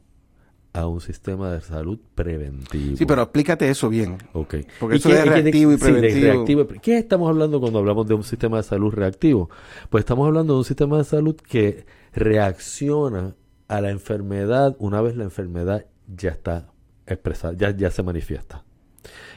a 0.73 0.87
un 0.87 1.01
sistema 1.01 1.51
de 1.51 1.61
salud 1.61 1.99
preventivo. 2.15 2.97
Sí, 2.97 3.05
pero 3.05 3.21
explícate 3.21 3.69
eso 3.69 3.89
bien. 3.89 4.17
Ok. 4.33 4.55
Porque 4.79 4.95
eso 4.97 5.09
es 5.09 5.25
reactivo 5.25 5.71
y 5.71 5.77
preventivo. 5.77 6.67
¿Qué 6.81 6.97
estamos 6.97 7.29
hablando 7.29 7.59
cuando 7.59 7.79
hablamos 7.79 8.07
de 8.07 8.15
un 8.15 8.23
sistema 8.23 8.57
de 8.57 8.63
salud 8.63 8.91
reactivo? 8.91 9.49
Pues 9.89 10.01
estamos 10.01 10.27
hablando 10.27 10.53
de 10.53 10.59
un 10.59 10.65
sistema 10.65 10.97
de 10.97 11.03
salud 11.03 11.35
que 11.35 11.85
reacciona 12.11 13.35
a 13.67 13.81
la 13.81 13.91
enfermedad 13.91 14.75
una 14.79 15.01
vez 15.01 15.15
la 15.15 15.23
enfermedad 15.23 15.85
ya 16.07 16.31
está 16.31 16.73
expresada, 17.05 17.53
ya, 17.55 17.75
ya 17.75 17.91
se 17.91 18.01
manifiesta. 18.01 18.63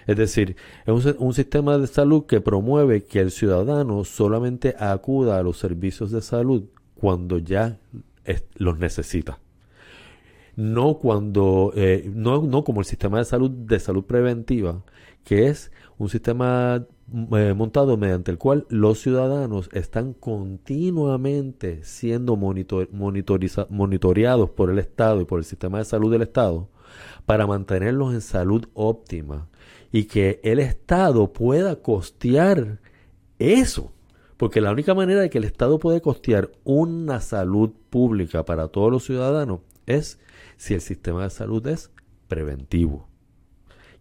Es 0.07 0.17
decir, 0.17 0.57
es 0.85 1.07
un, 1.19 1.35
sistema 1.35 1.79
de 1.79 1.87
salud 1.87 2.27
que 2.27 2.41
promueve 2.41 3.05
que 3.05 3.21
el 3.21 3.31
ciudadano 3.31 4.05
solamente 4.05 4.75
acuda 4.79 5.39
a 5.39 5.43
los 5.43 5.59
servicios 5.59 6.11
de 6.11 6.23
salud 6.23 6.65
cuando 6.95 7.39
ya 7.39 7.79
los 8.57 8.79
necesita. 8.79 9.41
No 10.55 10.99
cuando, 10.99 11.73
eh, 11.77 12.11
no, 12.15 12.43
no 12.43 12.65
como 12.65 12.81
el 12.81 12.87
sistema 12.87 13.19
de 13.19 13.25
salud 13.25 13.51
de 13.51 13.79
salud 13.79 14.05
preventiva, 14.05 14.83
que 15.25 15.49
es 15.49 15.71
un 15.99 16.09
sistema 16.09 16.87
eh, 17.37 17.55
montado 17.55 17.97
mediante 17.97 18.31
el 18.31 18.39
cual 18.39 18.67
los 18.69 19.01
ciudadanos 19.01 19.69
están 19.73 20.13
continuamente 20.13 21.85
siendo 21.85 22.37
monitoreados 22.37 24.51
por 24.51 24.71
el 24.71 24.79
Estado 24.79 25.21
y 25.21 25.25
por 25.25 25.39
el 25.39 25.45
sistema 25.45 25.79
de 25.79 25.85
salud 25.85 26.11
del 26.11 26.23
Estado 26.23 26.69
para 27.25 27.47
mantenerlos 27.47 28.15
en 28.15 28.21
salud 28.21 28.67
óptima 28.75 29.49
y 29.97 30.05
que 30.05 30.41
el 30.43 30.59
Estado 30.59 31.33
pueda 31.33 31.77
costear 31.77 32.81
eso. 33.39 33.95
Porque 34.37 34.61
la 34.61 34.71
única 34.71 34.95
manera 34.95 35.23
de 35.23 35.31
que 35.31 35.39
el 35.39 35.45
Estado 35.45 35.79
puede 35.79 36.03
costear 36.03 36.51
una 36.65 37.23
salud 37.23 37.71
pública 37.89 38.45
para 38.45 38.69
todos 38.69 38.93
los 38.93 39.07
ciudadanos 39.07 39.61
es 39.87 40.19
si 40.59 40.75
el 40.75 40.83
sistema 40.83 41.23
de 41.23 41.31
salud 41.31 41.67
es 41.67 41.91
preventivo. 42.29 43.09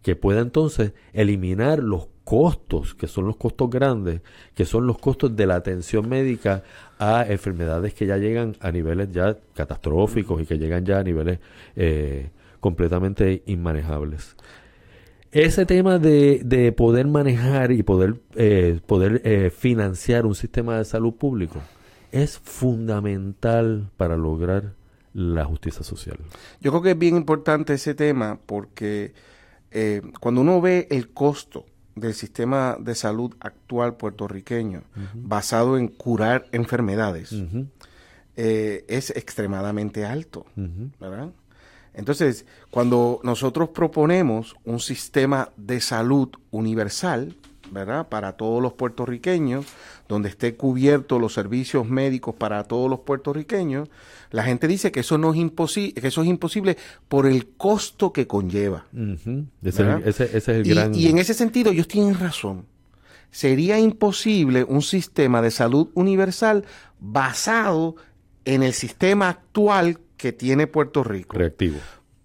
Que 0.02 0.16
pueda 0.16 0.42
entonces 0.42 0.92
eliminar 1.14 1.82
los 1.82 2.08
costos, 2.24 2.94
que 2.94 3.06
son 3.06 3.24
los 3.24 3.38
costos 3.38 3.70
grandes, 3.70 4.20
que 4.54 4.66
son 4.66 4.86
los 4.86 4.98
costos 4.98 5.34
de 5.34 5.46
la 5.46 5.54
atención 5.54 6.10
médica 6.10 6.62
a 6.98 7.24
enfermedades 7.26 7.94
que 7.94 8.04
ya 8.04 8.18
llegan 8.18 8.54
a 8.60 8.70
niveles 8.70 9.12
ya 9.12 9.38
catastróficos 9.54 10.42
y 10.42 10.44
que 10.44 10.58
llegan 10.58 10.84
ya 10.84 10.98
a 10.98 11.02
niveles 11.02 11.38
eh, 11.74 12.32
completamente 12.60 13.42
inmanejables. 13.46 14.36
Ese 15.36 15.66
tema 15.66 15.98
de, 15.98 16.40
de 16.42 16.72
poder 16.72 17.06
manejar 17.06 17.70
y 17.70 17.82
poder, 17.82 18.22
eh, 18.36 18.80
poder 18.86 19.20
eh, 19.22 19.50
financiar 19.50 20.24
un 20.24 20.34
sistema 20.34 20.78
de 20.78 20.86
salud 20.86 21.12
público 21.12 21.60
es 22.10 22.38
fundamental 22.38 23.90
para 23.98 24.16
lograr 24.16 24.72
la 25.12 25.44
justicia 25.44 25.82
social. 25.82 26.16
Yo 26.62 26.70
creo 26.70 26.82
que 26.82 26.90
es 26.92 26.98
bien 26.98 27.16
importante 27.16 27.74
ese 27.74 27.94
tema 27.94 28.38
porque 28.46 29.12
eh, 29.72 30.00
cuando 30.20 30.40
uno 30.40 30.62
ve 30.62 30.88
el 30.90 31.10
costo 31.10 31.66
del 31.94 32.14
sistema 32.14 32.78
de 32.80 32.94
salud 32.94 33.34
actual 33.40 33.98
puertorriqueño 33.98 34.84
basado 35.12 35.76
en 35.76 35.88
curar 35.88 36.46
enfermedades, 36.52 37.34
es 38.36 39.10
extremadamente 39.10 40.06
alto, 40.06 40.46
¿verdad? 40.98 41.30
Entonces, 41.96 42.44
cuando 42.70 43.20
nosotros 43.22 43.70
proponemos 43.70 44.54
un 44.64 44.80
sistema 44.80 45.50
de 45.56 45.80
salud 45.80 46.28
universal, 46.50 47.34
¿verdad? 47.72 48.08
Para 48.08 48.32
todos 48.32 48.62
los 48.62 48.74
puertorriqueños, 48.74 49.64
donde 50.06 50.28
esté 50.28 50.56
cubierto 50.56 51.18
los 51.18 51.32
servicios 51.32 51.88
médicos 51.88 52.34
para 52.34 52.64
todos 52.64 52.90
los 52.90 53.00
puertorriqueños, 53.00 53.88
la 54.30 54.44
gente 54.44 54.68
dice 54.68 54.92
que 54.92 55.00
eso 55.00 55.16
no 55.16 55.32
es 55.32 55.38
imposible, 55.38 55.94
que 56.00 56.08
eso 56.08 56.22
es 56.22 56.28
imposible 56.28 56.76
por 57.08 57.26
el 57.26 57.48
costo 57.48 58.12
que 58.12 58.26
conlleva. 58.26 58.86
ese, 60.04 60.36
es 60.36 60.48
el 60.48 60.66
y, 60.66 60.70
gran... 60.70 60.94
y 60.94 61.06
en 61.08 61.18
ese 61.18 61.32
sentido, 61.32 61.72
ellos 61.72 61.88
tienen 61.88 62.18
razón. 62.18 62.66
Sería 63.30 63.78
imposible 63.78 64.64
un 64.64 64.82
sistema 64.82 65.40
de 65.42 65.50
salud 65.50 65.88
universal 65.94 66.64
basado 67.00 67.96
en 68.44 68.62
el 68.62 68.74
sistema 68.74 69.28
actual 69.28 69.98
que 70.16 70.32
tiene 70.32 70.66
Puerto 70.66 71.04
Rico. 71.04 71.36
Reactivo. 71.36 71.78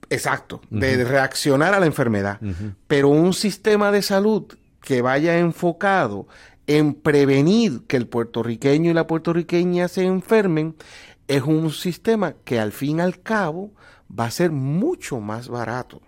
Exacto, 0.10 0.62
de 0.70 1.04
reaccionar 1.06 1.74
a 1.74 1.80
la 1.80 1.86
enfermedad. 1.86 2.40
Pero 2.88 3.08
un 3.08 3.34
sistema 3.34 3.92
de 3.92 4.02
salud 4.02 4.46
que 4.82 5.02
vaya 5.02 5.38
enfocado 5.38 6.28
en 6.68 6.94
prevenir 6.94 7.84
que 7.88 7.98
el 7.98 8.08
puertorriqueño 8.08 8.92
y 8.92 8.94
la 8.94 9.08
puertorriqueña 9.08 9.88
se 9.88 10.06
enfermen, 10.06 10.76
es 11.28 11.44
un 11.44 11.72
sistema 11.72 12.34
que 12.44 12.60
al 12.60 12.72
fin 12.72 12.98
y 12.98 13.02
al 13.02 13.22
cabo 13.22 13.72
va 14.18 14.26
a 14.26 14.32
ser 14.32 14.52
mucho 14.52 15.20
más 15.20 15.48
barato 15.48 16.02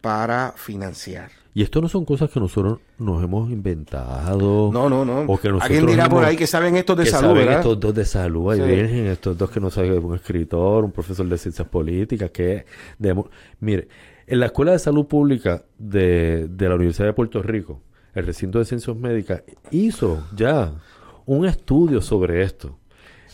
para 0.00 0.52
financiar. 0.56 1.30
Y 1.54 1.62
esto 1.62 1.80
no 1.80 1.88
son 1.88 2.04
cosas 2.04 2.30
que 2.30 2.38
nosotros 2.38 2.80
nos 2.98 3.22
hemos 3.22 3.50
inventado. 3.50 4.70
No, 4.72 4.88
no, 4.88 5.04
no. 5.04 5.20
O 5.22 5.38
que 5.38 5.48
Alguien 5.48 5.86
dirá 5.86 6.08
por 6.08 6.24
ahí 6.24 6.36
que 6.36 6.46
saben 6.46 6.76
estos 6.76 6.96
de 6.96 7.04
que 7.04 7.10
salud, 7.10 7.28
saben 7.28 7.44
¿verdad? 7.44 7.60
estos 7.60 7.80
dos 7.80 7.94
de 7.94 8.04
salud, 8.04 8.52
ahí 8.52 8.60
Sí. 8.60 8.66
virgen, 8.66 9.06
estos 9.06 9.36
dos 9.36 9.50
que 9.50 9.60
no 9.60 9.70
saben, 9.70 10.02
un 10.04 10.14
escritor, 10.14 10.84
un 10.84 10.92
profesor 10.92 11.28
de 11.28 11.38
ciencias 11.38 11.68
políticas, 11.68 12.30
que... 12.30 12.64
Mire, 13.60 13.88
en 14.26 14.40
la 14.40 14.46
Escuela 14.46 14.72
de 14.72 14.78
Salud 14.78 15.06
Pública 15.06 15.64
de, 15.78 16.48
de 16.48 16.68
la 16.68 16.74
Universidad 16.74 17.06
de 17.06 17.12
Puerto 17.12 17.42
Rico, 17.42 17.80
el 18.14 18.26
recinto 18.26 18.58
de 18.58 18.64
ciencias 18.64 18.96
médicas, 18.96 19.42
hizo 19.70 20.24
ya 20.34 20.72
un 21.26 21.44
estudio 21.46 22.00
sobre 22.00 22.42
esto. 22.42 22.78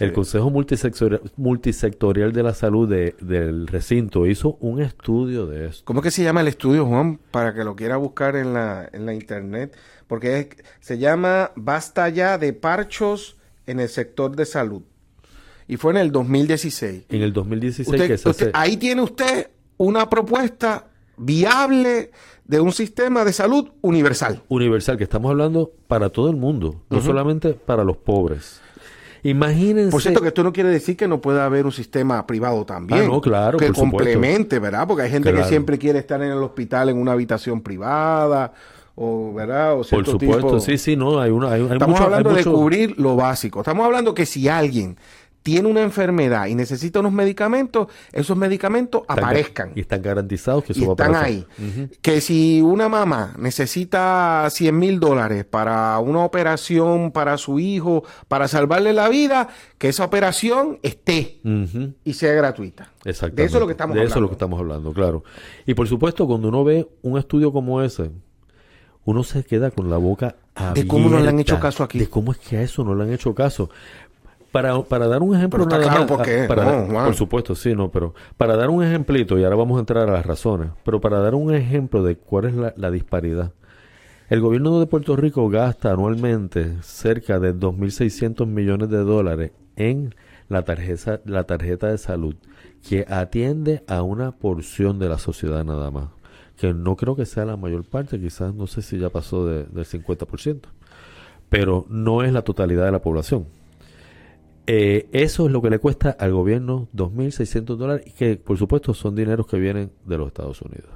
El 0.02 0.12
Consejo 0.12 0.50
Multisectorial, 0.50 1.20
Multisectorial 1.36 2.32
de 2.32 2.42
la 2.42 2.54
Salud 2.54 2.88
de- 2.88 3.14
del 3.20 3.66
recinto 3.66 4.26
hizo 4.26 4.56
un 4.60 4.80
estudio 4.82 5.46
de 5.46 5.66
esto. 5.66 5.82
¿Cómo 5.84 6.00
es 6.00 6.04
que 6.04 6.10
se 6.10 6.22
llama 6.24 6.40
el 6.40 6.48
estudio, 6.48 6.86
Juan? 6.86 7.18
Para 7.30 7.54
que 7.54 7.64
lo 7.64 7.76
quiera 7.76 7.96
buscar 7.96 8.36
en 8.36 8.52
la, 8.54 8.88
en 8.92 9.06
la 9.06 9.14
internet. 9.14 9.76
Porque 10.06 10.38
es- 10.38 10.48
se 10.80 10.98
llama 10.98 11.52
Basta 11.56 12.08
ya 12.08 12.38
de 12.38 12.52
parchos 12.52 13.36
en 13.66 13.80
el 13.80 13.88
sector 13.88 14.34
de 14.36 14.44
salud. 14.46 14.82
Y 15.68 15.76
fue 15.76 15.92
en 15.92 15.98
el 15.98 16.10
2016. 16.12 17.04
En 17.08 17.22
el 17.22 17.32
2016 17.32 17.88
Usted- 17.88 18.06
que 18.08 18.18
se 18.18 18.28
usted- 18.28 18.48
hace... 18.48 18.58
ahí 18.58 18.76
tiene 18.76 19.02
usted 19.02 19.50
una 19.76 20.10
propuesta 20.10 20.88
viable 21.16 22.10
de 22.44 22.60
un 22.60 22.72
sistema 22.72 23.24
de 23.24 23.32
salud 23.32 23.68
universal. 23.80 24.42
universal, 24.48 24.96
que 24.98 25.04
estamos 25.04 25.30
hablando 25.30 25.70
para 25.86 26.08
todo 26.10 26.28
el 26.30 26.36
mundo, 26.36 26.82
no 26.90 27.00
solamente 27.00 27.54
para 27.54 27.84
los 27.84 27.96
pobres. 27.96 28.60
Imagínense. 29.22 29.90
Por 29.90 30.02
cierto, 30.02 30.20
que 30.20 30.28
esto 30.28 30.42
no 30.42 30.52
quiere 30.52 30.68
decir 30.70 30.96
que 30.96 31.06
no 31.06 31.20
pueda 31.20 31.44
haber 31.44 31.64
un 31.66 31.72
sistema 31.72 32.26
privado 32.26 32.64
también. 32.66 33.02
Ah, 33.04 33.06
no, 33.08 33.20
claro, 33.20 33.58
Que 33.58 33.66
por 33.66 33.76
supuesto. 33.76 33.96
complemente, 33.98 34.58
¿verdad? 34.58 34.86
Porque 34.86 35.02
hay 35.04 35.10
gente 35.10 35.30
Claro. 35.30 35.44
que 35.44 35.48
siempre 35.48 35.78
quiere 35.78 35.98
estar 36.00 36.20
en 36.22 36.32
el 36.32 36.38
hospital 36.42 36.88
en 36.88 36.98
una 36.98 37.12
habitación 37.12 37.60
privada, 37.60 38.52
o, 38.94 39.32
¿verdad? 39.32 39.74
O 39.74 39.76
Por 39.84 40.04
supuesto, 40.06 40.18
tipo- 40.18 40.60
sí, 40.60 40.76
sí, 40.76 40.96
no, 40.96 41.20
hay, 41.20 41.30
una, 41.30 41.52
hay, 41.52 41.60
hay 41.62 41.72
Estamos 41.72 41.88
mucho- 41.88 42.00
hay 42.02 42.04
hablando 42.06 42.34
de 42.34 42.44
cubrir 42.44 42.94
lo 42.98 43.14
básico. 43.16 43.60
Estamos 43.60 43.86
hablando 43.86 44.12
que 44.14 44.26
si 44.26 44.48
alguien 44.48 44.96
tiene 45.42 45.68
una 45.68 45.82
enfermedad 45.82 46.46
y 46.46 46.54
necesita 46.54 47.00
unos 47.00 47.12
medicamentos, 47.12 47.88
esos 48.12 48.36
medicamentos 48.36 49.02
están- 49.02 49.18
eso 49.36 49.72
Y 49.74 49.80
están 49.80 50.00
garantizados 50.02 50.62
que 50.64 50.72
eso 50.72 50.82
y 50.82 50.84
va 50.84 50.90
a 50.90 50.94
están 50.94 51.12
pasar. 51.12 51.24
ahí. 51.26 51.46
Que 52.00 52.20
si 52.20 52.60
una 52.62 52.88
mamá 52.88 53.34
necesita 53.38 54.46
100 54.50 54.78
mil 54.78 55.00
dólares 55.00 55.44
para 55.44 55.98
una 55.98 56.20
operación 56.24 57.10
para 57.10 57.36
su 57.38 57.58
hijo, 57.58 58.04
para 58.28 58.46
salvarle 58.48 58.92
la 58.92 59.08
vida, 59.08 59.48
que 59.78 59.88
esa 59.88 60.04
operación 60.04 60.78
esté 60.82 61.40
y 62.04 62.12
sea 62.12 62.32
gratuita. 62.34 62.90
Exactamente. 63.04 63.42
De 63.42 63.46
eso 63.48 63.56
es 63.56 63.60
lo 63.60 63.66
que 63.66 63.72
estamos 63.72 63.96
De 63.96 64.04
eso 64.04 64.14
es 64.14 64.20
lo 64.20 64.28
que 64.28 64.34
estamos 64.34 64.60
hablando, 64.60 64.92
claro. 64.92 65.24
Y 65.66 65.74
por 65.74 65.88
supuesto, 65.88 66.26
cuando 66.26 66.48
uno 66.48 66.62
ve 66.64 66.88
un 67.02 67.18
estudio 67.18 67.52
como 67.52 67.82
ese, 67.82 68.10
uno 69.04 69.24
se 69.24 69.42
queda 69.42 69.72
con 69.72 69.90
la 69.90 69.96
boca 69.96 70.36
abierta. 70.54 70.80
De 70.80 70.86
cómo 70.86 71.08
no 71.08 71.18
le 71.18 71.28
han 71.28 71.38
hecho 71.40 71.58
caso 71.58 71.82
aquí. 71.82 71.98
De 71.98 72.08
cómo 72.08 72.30
es 72.30 72.38
que 72.38 72.58
a 72.58 72.62
eso 72.62 72.84
no 72.84 72.94
le 72.94 73.02
han 73.02 73.12
hecho 73.12 73.34
caso. 73.34 73.68
Para, 74.52 74.80
para 74.82 75.08
dar 75.08 75.22
un 75.22 75.34
ejemplo 75.34 75.64
Pero 75.64 75.64
está 75.64 75.78
nada 75.78 75.90
claro 75.90 76.00
más, 76.02 76.16
por 76.18 76.22
qué, 76.26 76.42
ah, 76.42 76.48
para 76.48 76.64
no, 76.64 76.70
dar- 76.70 76.90
Juan. 76.90 77.04
por 77.06 77.14
supuesto, 77.14 77.54
sí, 77.54 77.74
no, 77.74 77.90
pero 77.90 78.14
para 78.36 78.54
dar 78.56 78.68
un 78.70 78.84
ejemplito, 78.84 79.38
y 79.38 79.44
ahora 79.44 79.56
vamos 79.56 79.78
a 79.78 79.80
entrar 79.80 80.08
a 80.08 80.12
las 80.12 80.26
razones, 80.26 80.68
pero 80.84 81.00
para 81.00 81.18
dar 81.20 81.34
un 81.34 81.54
ejemplo 81.54 82.02
de 82.04 82.16
cuál 82.16 82.44
es 82.44 82.54
la, 82.54 82.74
la 82.76 82.90
disparidad. 82.90 83.52
El 84.28 84.40
gobierno 84.40 84.78
de 84.78 84.86
Puerto 84.86 85.16
Rico 85.16 85.48
gasta 85.48 85.90
anualmente 85.92 86.76
cerca 86.82 87.38
de 87.40 87.54
2.600 87.54 88.46
millones 88.46 88.88
de 88.90 88.98
dólares 88.98 89.52
en 89.76 90.14
la 90.48 90.62
tarjeta, 90.64 91.20
la 91.24 91.44
tarjeta 91.44 91.88
de 91.88 91.96
salud, 91.98 92.34
que 92.86 93.06
atiende 93.08 93.82
a 93.88 94.02
una 94.02 94.32
porción 94.32 94.98
de 94.98 95.08
la 95.08 95.18
sociedad 95.18 95.64
nada 95.64 95.90
más, 95.90 96.08
que 96.56 96.74
no 96.74 96.96
creo 96.96 97.16
que 97.16 97.24
sea 97.26 97.44
la 97.46 97.56
mayor 97.56 97.84
parte, 97.84 98.20
quizás 98.20 98.54
no 98.54 98.66
sé 98.66 98.82
si 98.82 98.98
ya 98.98 99.08
pasó 99.08 99.46
de- 99.46 99.64
del 99.64 99.86
50%, 99.86 100.68
pero 101.48 101.86
no 101.88 102.22
es 102.22 102.32
la 102.32 102.42
totalidad 102.42 102.84
de 102.84 102.92
la 102.92 103.00
población. 103.02 103.46
Eh, 104.66 105.08
eso 105.12 105.46
es 105.46 105.52
lo 105.52 105.60
que 105.60 105.70
le 105.70 105.78
cuesta 105.78 106.10
al 106.10 106.32
gobierno 106.32 106.88
2.600 106.94 107.76
dólares, 107.76 108.06
y 108.06 108.12
que 108.12 108.36
por 108.36 108.58
supuesto 108.58 108.94
son 108.94 109.14
dineros 109.16 109.46
que 109.46 109.58
vienen 109.58 109.90
de 110.06 110.18
los 110.18 110.28
Estados 110.28 110.62
Unidos. 110.62 110.90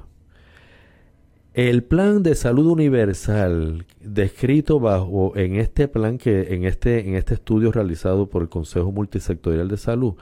El 1.52 1.83
plan 1.83 2.22
de 2.22 2.35
salud 2.35 2.66
universal 2.66 3.87
descrito 4.00 4.79
bajo 4.79 5.35
en 5.37 5.57
este 5.57 5.88
plan 5.88 6.18
que 6.18 6.55
en 6.55 6.64
este 6.64 7.09
en 7.09 7.14
este 7.14 7.33
estudio 7.35 7.72
realizado 7.72 8.29
por 8.29 8.42
el 8.42 8.50
Consejo 8.50 8.92
Multisectorial 8.92 9.66
de 9.66 9.79
Salud 9.79 10.16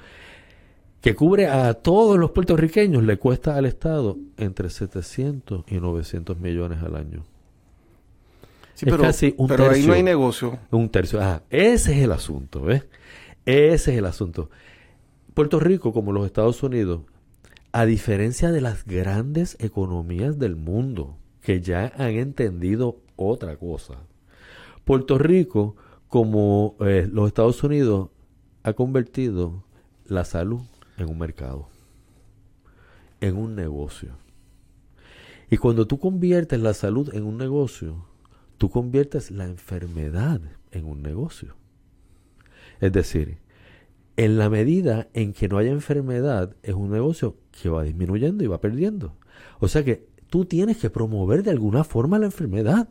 que 1.05 1.15
cubre 1.15 1.49
a 1.49 1.75
todos 1.75 2.19
los 2.19 2.31
puertorriqueños 2.31 3.03
le 3.03 3.19
cuesta 3.19 3.57
al 3.57 3.67
Estado 3.67 4.17
entre 4.39 4.71
700 4.71 5.65
y 5.69 5.75
900 5.75 6.39
millones 6.39 6.83
al 6.83 6.97
año. 6.97 7.25
Sí, 8.75 8.87
Es 8.87 8.93
pero, 8.93 9.03
casi 9.03 9.35
un 9.37 9.49
pero 9.49 9.69
ahí 9.69 9.87
no 9.87 9.93
hay 9.93 10.03
negocio. 10.03 10.59
Un 10.71 10.89
tercio. 10.89 11.21
Ah, 11.21 11.43
ese 11.51 11.99
es 11.99 12.05
el 12.05 12.13
asunto, 12.13 12.63
¿ves? 12.63 12.85
Ese 13.47 13.93
es 13.93 13.99
el 13.99 14.07
asunto. 14.07 14.51
Puerto 15.35 15.61
Rico, 15.61 15.93
como 15.93 16.13
los 16.13 16.27
Estados 16.27 16.63
Unidos, 16.63 17.03
a 17.73 17.87
diferencia 17.87 18.53
de 18.53 18.61
las 18.61 18.85
grandes 18.85 19.57
economías 19.61 20.39
del 20.39 20.57
mundo, 20.57 21.19
que 21.41 21.61
ya 21.61 21.93
han 21.97 22.13
entendido 22.13 23.01
otra 23.17 23.57
cosa, 23.57 23.99
Puerto 24.85 25.19
Rico, 25.19 25.77
como 26.09 26.77
eh, 26.81 27.09
los 27.11 27.27
Estados 27.27 27.63
Unidos, 27.65 28.11
ha 28.63 28.75
convertido 28.75 29.65
la 30.07 30.25
salud 30.25 30.61
en 30.97 31.09
un 31.09 31.19
mercado, 31.19 31.69
en 33.21 33.37
un 33.37 33.55
negocio. 33.55 34.17
Y 35.51 35.57
cuando 35.57 35.87
tú 35.87 35.99
conviertes 35.99 36.61
la 36.61 36.75
salud 36.75 37.15
en 37.15 37.25
un 37.25 37.37
negocio, 37.37 38.07
tú 38.59 38.71
conviertes 38.71 39.31
la 39.31 39.45
enfermedad 39.45 40.41
en 40.71 40.85
un 40.87 41.03
negocio. 41.03 41.57
Es 42.85 42.93
decir, 42.93 43.39
en 44.19 44.37
la 44.37 44.51
medida 44.51 45.09
en 45.15 45.33
que 45.33 45.49
no 45.49 45.57
haya 45.57 45.71
enfermedad, 45.71 46.55
es 46.63 46.75
un 46.75 46.91
negocio 46.91 47.39
que 47.51 47.71
va 47.71 47.83
disminuyendo 47.83 48.45
y 48.45 48.47
va 48.47 48.61
perdiendo. 48.61 49.15
O 49.59 49.69
sea 49.69 49.83
que 49.83 50.07
tú 50.29 50.45
tienes 50.45 50.77
que 50.77 50.91
promover 50.91 51.43
de 51.43 51.51
alguna 51.51 51.83
forma 51.83 52.19
la 52.19 52.27
enfermedad. 52.27 52.89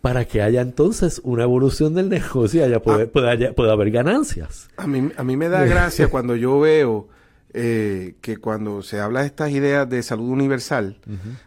para 0.00 0.24
que 0.24 0.42
haya 0.42 0.60
entonces 0.60 1.20
una 1.24 1.44
evolución 1.44 1.94
del 1.94 2.08
negocio 2.08 2.60
y 2.60 2.64
haya 2.64 2.80
poder, 2.80 3.10
ah. 3.14 3.52
pueda, 3.54 3.72
haber 3.72 3.90
ganancias. 3.92 4.68
A 4.76 4.88
mí, 4.88 5.10
a 5.16 5.22
mí 5.22 5.36
me 5.36 5.48
da 5.48 5.64
gracia 5.64 6.08
cuando 6.10 6.34
yo 6.34 6.58
veo 6.58 7.08
eh, 7.52 8.16
que 8.20 8.38
cuando 8.38 8.82
se 8.82 8.98
habla 8.98 9.20
de 9.20 9.26
estas 9.26 9.52
ideas 9.52 9.88
de 9.88 10.02
salud 10.02 10.30
universal, 10.30 10.98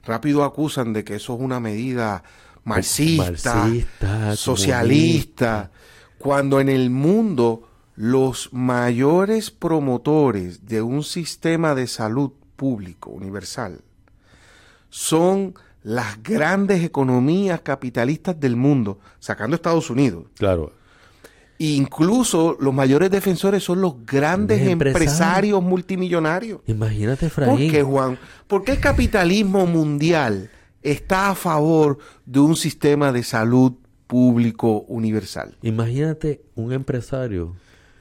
rápido 0.05 0.45
acusan 0.45 0.93
de 0.93 1.03
que 1.03 1.15
eso 1.15 1.35
es 1.35 1.41
una 1.41 1.59
medida 1.59 2.23
marxista, 2.63 3.67
socialista, 4.35 5.71
cuando 6.21 6.59
en 6.59 6.69
el 6.69 6.89
mundo 6.89 7.67
los 7.95 8.53
mayores 8.53 9.51
promotores 9.51 10.65
de 10.65 10.81
un 10.81 11.03
sistema 11.03 11.75
de 11.75 11.87
salud 11.87 12.31
público 12.55 13.09
universal 13.09 13.81
son 14.89 15.55
las 15.83 16.21
grandes 16.21 16.83
economías 16.83 17.61
capitalistas 17.61 18.39
del 18.39 18.55
mundo, 18.55 18.99
sacando 19.19 19.55
Estados 19.55 19.89
Unidos. 19.89 20.25
Claro. 20.37 20.73
Incluso 21.57 22.57
los 22.59 22.73
mayores 22.73 23.11
defensores 23.11 23.63
son 23.63 23.81
los 23.81 24.05
grandes 24.05 24.67
empresarios. 24.67 25.61
multimillonarios. 25.61 26.61
Imagínate, 26.65 27.27
Efraín. 27.27 27.51
¿Por 27.51 27.71
qué, 27.71 27.83
Juan? 27.83 28.19
¿Por 28.47 28.63
qué 28.63 28.71
el 28.73 28.79
capitalismo 28.79 29.65
mundial 29.65 30.49
está 30.81 31.29
a 31.29 31.35
favor 31.35 31.99
de 32.25 32.39
un 32.39 32.55
sistema 32.55 33.11
de 33.11 33.23
salud 33.23 33.73
público 34.11 34.83
universal? 34.89 35.55
Imagínate 35.61 36.41
un 36.55 36.73
empresario 36.73 37.55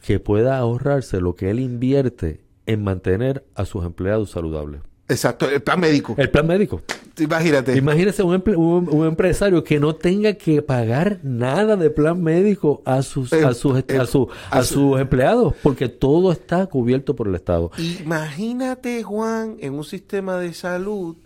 que 0.05 0.19
pueda 0.19 0.59
ahorrarse 0.59 1.21
lo 1.21 1.37
que 1.37 1.51
él 1.51 1.61
invierte 1.61 2.41
en 2.67 2.83
mantener 2.83 3.45
a 3.55 3.65
sus 3.65 3.85
empleados 3.85 4.33
saludables. 4.33 4.81
Exacto, 5.09 5.49
el 5.49 5.63
plan 5.63 5.79
médico. 5.79 6.17
El 6.19 6.29
plan 6.29 6.49
médico. 6.49 6.83
Imagínate. 7.17 7.77
Imagínese 7.77 8.25
un, 8.25 8.43
un, 8.57 9.07
empresario 9.07 9.63
que 9.63 9.79
no 9.79 9.95
tenga 9.95 10.33
que 10.33 10.63
pagar 10.63 11.21
nada 11.23 11.77
de 11.77 11.91
plan 11.91 12.21
médico 12.21 12.83
a 12.85 13.03
sus, 13.03 13.33
a 13.33 13.55
sus, 13.55 13.77
a, 13.77 14.03
a, 14.51 14.65
sus 14.65 15.01
empleados, 15.01 15.55
porque 15.63 15.89
todo 15.89 16.33
está 16.33 16.67
cubierto 16.67 17.15
por 17.15 17.29
el 17.29 17.37
Estado. 17.37 17.71
Imagínate, 17.79 19.05
Juan, 19.05 19.59
en 19.61 19.75
un 19.75 19.85
sistema 19.85 20.39
de 20.39 20.55
salud, 20.55 21.17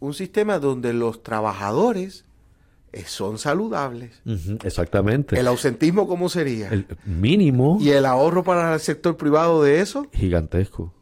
un 0.00 0.14
sistema 0.14 0.58
donde 0.58 0.94
los 0.94 1.22
trabajadores 1.22 2.20
eh, 2.22 2.33
son 3.06 3.38
saludables. 3.38 4.20
exactamente. 4.64 5.38
¿El 5.38 5.46
ausentismo 5.46 6.06
cómo 6.06 6.28
sería? 6.28 6.68
El 6.68 6.86
mínimo. 7.04 7.78
¿Y 7.80 7.90
el 7.90 8.06
ahorro 8.06 8.44
para 8.44 8.74
el 8.74 8.80
sector 8.80 9.16
privado 9.16 9.62
de 9.62 9.80
eso? 9.80 10.06
Gigantesco. 10.12 10.92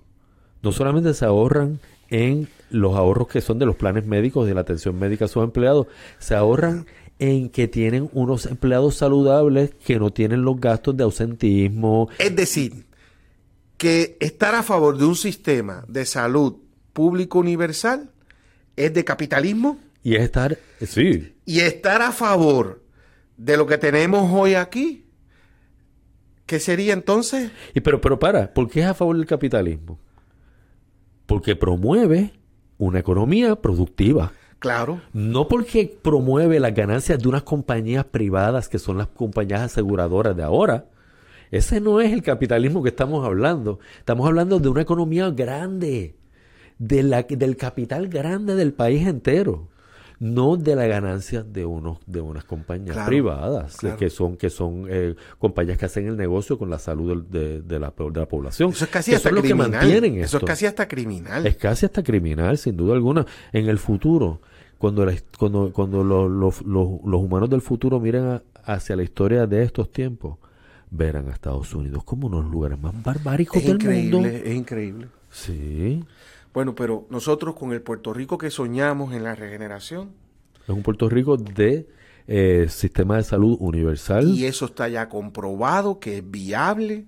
No 0.63 0.73
solamente 0.73 1.13
se 1.15 1.25
ahorran 1.25 1.81
en 2.09 2.49
los 2.71 2.97
ahorros 2.97 3.29
que 3.29 3.41
son 3.41 3.59
de 3.59 3.67
los 3.67 3.77
planes 3.77 4.07
médicos, 4.07 4.47
de 4.47 4.55
la 4.55 4.61
atención 4.63 4.99
médica 4.99 5.25
a 5.27 5.29
sus 5.29 5.43
empleados, 5.43 5.87
se 6.19 6.35
ahorran 6.35 6.87
en 7.19 7.51
que 7.51 7.69
tienen 7.69 8.11
unos 8.13 8.47
empleados 8.47 8.97
saludables 8.97 9.73
que 9.85 9.99
no 9.99 10.13
tienen 10.13 10.43
los 10.43 10.61
gastos 10.61 10.97
de 10.97 11.05
ausentismo. 11.05 12.09
Es 12.19 12.35
decir, 12.35 12.85
que 13.77 14.17
estar 14.21 14.55
a 14.55 14.63
favor 14.63 14.99
de 14.99 15.05
un 15.05 15.17
sistema 15.17 15.85
de 15.89 16.05
salud 16.07 16.57
público 16.93 17.39
universal 17.39 18.11
es 18.77 18.93
de 18.95 19.05
capitalismo. 19.05 19.79
Y 20.03 20.17
es 20.17 20.23
estar, 20.23 20.59
sí. 20.87 21.32
Y 21.45 21.61
estar 21.61 22.03
a 22.03 22.13
favor 22.13 22.83
de 23.37 23.57
lo 23.57 23.67
que 23.67 23.79
tenemos 23.79 24.31
hoy 24.33 24.55
aquí, 24.55 25.07
¿qué 26.47 26.61
sería 26.61 26.93
entonces? 26.93 27.51
Y 27.75 27.81
pero, 27.81 28.01
pero 28.01 28.19
para, 28.19 28.53
¿por 28.55 28.69
qué 28.69 28.81
es 28.81 28.87
a 28.87 28.95
favor 28.95 29.17
del 29.17 29.27
capitalismo? 29.27 29.99
Porque 31.27 31.57
promueve 31.57 32.33
una 32.79 33.01
economía 33.01 33.57
productiva. 33.57 34.33
Claro. 34.61 35.01
No 35.13 35.49
porque 35.49 35.99
promueve 36.01 36.61
las 36.61 36.75
ganancias 36.75 37.19
de 37.19 37.29
unas 37.29 37.43
compañías 37.43 38.05
privadas 38.05 38.69
que 38.69 38.79
son 38.79 38.99
las 38.99 39.09
compañías 39.09 39.63
aseguradoras 39.63 40.37
de 40.37 40.45
ahora. 40.45 40.87
Ese 41.51 41.81
no 41.81 42.01
es 42.01 42.13
el 42.13 42.23
capitalismo 42.23 42.83
que 42.83 42.91
estamos 42.91 43.27
hablando. 43.27 43.81
Estamos 43.99 44.27
hablando 44.27 44.61
de 44.61 44.69
una 44.69 44.83
economía 44.83 45.31
grande, 45.31 46.17
de 46.79 47.03
la, 47.03 47.23
del 47.25 47.57
capital 47.57 48.09
grande 48.09 48.55
del 48.55 48.73
país 48.73 49.07
entero 49.07 49.72
no 50.23 50.57
de 50.57 50.77
la 50.77 50.87
ganancia 50.87 51.43
de 51.43 51.67
unos 51.67 51.99
de 52.07 52.21
unas 52.21 52.45
compañías 52.45 52.97
privadas 53.09 53.77
que 53.99 54.09
son 54.09 54.37
que 54.37 54.51
son 54.51 54.87
eh, 54.89 55.17
compañías 55.41 55.77
que 55.77 55.87
hacen 55.87 56.07
el 56.07 56.17
negocio 56.17 56.57
con 56.57 56.71
la 56.71 56.79
salud 56.79 57.25
de, 57.25 57.59
la, 57.59 57.93
de 57.93 58.21
la, 58.21 58.27
población 58.27 58.71
eso 58.71 58.85
es 58.85 58.91
casi 58.91 59.17
hasta 59.17 59.31
criminal. 59.31 60.05
eso 60.05 60.39
es 60.39 60.45
casi 60.45 60.67
hasta 60.67 60.87
criminal. 60.87 61.45
Es 61.45 61.57
casi 61.57 61.87
hasta 61.87 62.05
criminal 62.05 62.57
sin 62.57 62.77
duda 62.77 62.95
alguna. 62.95 63.27
En 63.53 63.69
el 63.69 63.79
futuro 63.79 64.41
cuando 64.79 65.11
cuando 65.37 65.73
cuando 65.73 66.05
los, 66.05 66.61
humanos 66.63 67.51
del 67.51 67.61
futuro 67.61 67.99
miren 67.99 68.41
hacia 68.65 68.95
la 68.95 69.03
historia 69.03 69.49
de 69.49 69.65
estos 69.65 69.91
tiempos 69.91 70.39
verán 70.89 71.31
a 71.31 71.33
Estados 71.33 71.75
Unidos 71.75 72.05
como 72.05 72.29
uno 72.29 72.37
de 72.37 72.43
los 72.45 72.53
lugares 72.53 72.79
más 72.79 72.95
barbáricos 73.03 73.61
del 73.65 73.81
mundo. 74.13 74.29
es 74.29 74.55
increíble. 74.55 75.09
Sí 75.31 76.05
bueno, 76.55 76.75
pero 76.75 77.07
nosotros 77.11 77.55
con 77.55 77.73
el 77.73 77.83
Puerto 77.83 78.13
Rico 78.13 78.39
que 78.39 78.51
soñamos 78.51 79.15
en 79.15 79.25
la 79.25 79.35
regeneración. 79.35 80.13
Es 80.63 80.69
un 80.69 80.83
Puerto 80.83 81.09
Rico 81.09 81.37
de 81.37 81.89
eh, 82.27 82.67
sistema 82.69 83.17
de 83.17 83.25
salud 83.25 83.57
universal. 83.59 84.29
Y 84.29 84.45
eso 84.45 84.67
está 84.67 84.89
ya 84.89 85.09
comprobado 85.09 85.99
que 85.99 86.19
es 86.19 86.31
viable, 86.31 87.07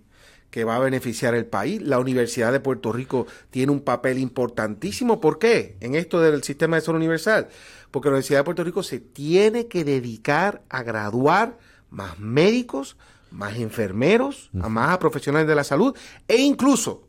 que 0.50 0.64
va 0.64 0.76
a 0.76 0.80
beneficiar 0.80 1.34
el 1.34 1.46
país. 1.46 1.82
La 1.82 1.98
Universidad 1.98 2.52
de 2.52 2.60
Puerto 2.60 2.92
Rico 2.92 3.26
tiene 3.50 3.70
un 3.70 3.80
papel 3.80 4.18
importantísimo. 4.18 5.20
¿Por 5.20 5.38
qué? 5.38 5.76
En 5.80 5.94
esto 5.94 6.20
del 6.20 6.42
sistema 6.42 6.76
de 6.76 6.82
salud 6.82 6.98
universal. 6.98 7.48
Porque 7.90 8.08
la 8.08 8.14
Universidad 8.14 8.40
de 8.40 8.44
Puerto 8.44 8.64
Rico 8.64 8.82
se 8.82 8.98
tiene 8.98 9.66
que 9.68 9.84
dedicar 9.84 10.62
a 10.68 10.82
graduar 10.82 11.58
más 11.90 12.18
médicos, 12.18 12.96
más 13.30 13.56
enfermeros, 13.58 14.50
a 14.60 14.68
más 14.68 14.98
profesionales 14.98 15.46
de 15.46 15.54
la 15.54 15.64
salud 15.64 15.96
e 16.26 16.36
incluso 16.36 17.08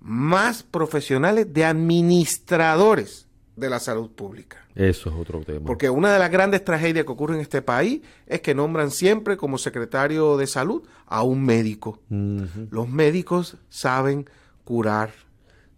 más 0.00 0.62
profesionales 0.62 1.52
de 1.52 1.64
administradores 1.64 3.26
de 3.56 3.70
la 3.70 3.78
salud 3.78 4.10
pública. 4.10 4.56
Eso 4.74 5.10
es 5.10 5.16
otro 5.16 5.42
tema. 5.42 5.66
Porque 5.66 5.90
una 5.90 6.12
de 6.12 6.18
las 6.18 6.30
grandes 6.30 6.64
tragedias 6.64 7.04
que 7.04 7.12
ocurre 7.12 7.34
en 7.34 7.40
este 7.40 7.62
país 7.62 8.00
es 8.26 8.40
que 8.40 8.54
nombran 8.54 8.90
siempre 8.90 9.36
como 9.36 9.58
secretario 9.58 10.36
de 10.36 10.46
salud 10.46 10.82
a 11.06 11.22
un 11.22 11.44
médico. 11.44 12.00
Los 12.08 12.88
médicos 12.88 13.56
saben 13.68 14.28
curar. 14.64 15.10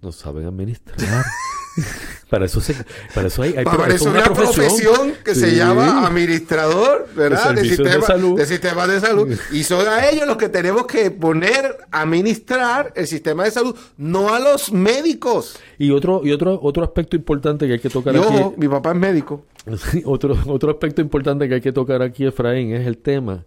No 0.03 0.11
saben 0.11 0.47
administrar. 0.47 0.97
para 2.29 2.47
eso 2.47 2.61
para 3.15 3.29
eso 3.29 3.43
hay, 3.43 3.53
para 3.53 3.95
eso 3.95 4.11
una, 4.11 4.25
profesión, 4.25 5.15
que 5.25 5.35
se 5.35 5.55
llama 5.55 6.07
administrador, 6.07 7.09
¿verdad? 7.15 7.55
De, 7.55 7.63
sistema, 7.63 7.91
de, 7.91 8.03
salud. 8.03 8.37
de 8.37 8.47
sistemas 8.47 8.89
de 8.89 9.01
salud. 9.01 9.39
Y 9.53 9.63
son 9.63 9.87
a 9.87 10.09
ellos 10.09 10.27
los 10.27 10.37
que 10.37 10.49
tenemos 10.49 10.87
que 10.87 11.11
poner 11.13 11.79
a 11.93 12.03
administrar 12.03 12.93
el 12.97 13.07
sistema 13.07 13.45
de 13.45 13.53
salud, 13.53 13.77
no 13.97 14.35
a 14.35 14.41
los 14.41 14.73
médicos. 14.73 15.57
Y 15.79 15.93
otro, 15.93 16.21
y 16.25 16.33
otro, 16.33 16.59
otro 16.61 16.83
aspecto 16.83 17.17
importante 17.17 17.67
que 17.67 17.75
hay 17.75 17.81
que 17.81 17.91
tocar 17.91 18.17
aquí. 18.17 18.55
mi 18.57 18.69
papá 18.69 18.91
es 18.91 18.97
médico. 18.97 19.47
otro, 20.05 20.37
otro 20.47 20.73
aspecto 20.73 21.01
importante 21.01 21.49
que 21.49 21.55
hay 21.55 21.61
que 21.61 21.73
tocar 21.73 22.03
aquí, 22.03 22.27
Efraín, 22.27 22.75
es 22.75 22.87
el 22.87 22.99
tema 22.99 23.45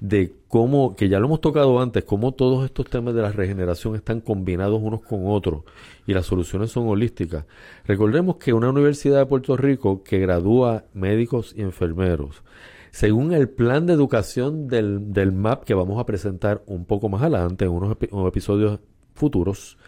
de 0.00 0.32
cómo, 0.48 0.94
que 0.94 1.08
ya 1.08 1.18
lo 1.18 1.26
hemos 1.26 1.40
tocado 1.40 1.80
antes, 1.80 2.04
cómo 2.04 2.32
todos 2.32 2.64
estos 2.64 2.86
temas 2.86 3.14
de 3.14 3.22
la 3.22 3.32
regeneración 3.32 3.94
están 3.94 4.20
combinados 4.20 4.80
unos 4.82 5.02
con 5.02 5.26
otros 5.26 5.62
y 6.06 6.12
las 6.12 6.26
soluciones 6.26 6.70
son 6.70 6.88
holísticas. 6.88 7.44
Recordemos 7.84 8.36
que 8.36 8.52
una 8.52 8.70
universidad 8.70 9.18
de 9.18 9.26
Puerto 9.26 9.56
Rico 9.56 10.02
que 10.02 10.18
gradúa 10.18 10.84
médicos 10.92 11.54
y 11.56 11.62
enfermeros, 11.62 12.42
según 12.90 13.32
el 13.32 13.48
plan 13.48 13.86
de 13.86 13.94
educación 13.94 14.68
del, 14.68 15.12
del 15.12 15.32
MAP 15.32 15.64
que 15.64 15.74
vamos 15.74 16.00
a 16.00 16.06
presentar 16.06 16.62
un 16.66 16.84
poco 16.84 17.08
más 17.08 17.22
adelante 17.22 17.64
en 17.64 17.72
unos, 17.72 17.96
episodios 18.28 18.80
futuros, 19.14 19.78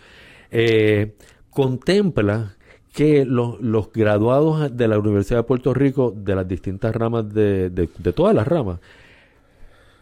eh, 0.51 1.15
contempla 1.51 2.55
que 2.93 3.25
los, 3.25 3.61
los, 3.61 3.93
graduados 3.93 4.75
de 4.77 4.89
la 4.89 4.99
Universidad 4.99 5.41
de 5.41 5.45
Puerto 5.45 5.73
Rico, 5.75 6.13
de 6.17 6.35
las 6.35 6.49
distintas 6.49 6.97
ramas, 6.97 7.33
de, 7.33 7.71
de, 7.71 7.89
de 7.97 8.13
todas 8.13 8.35
las 8.35 8.49
ramas, 8.49 8.81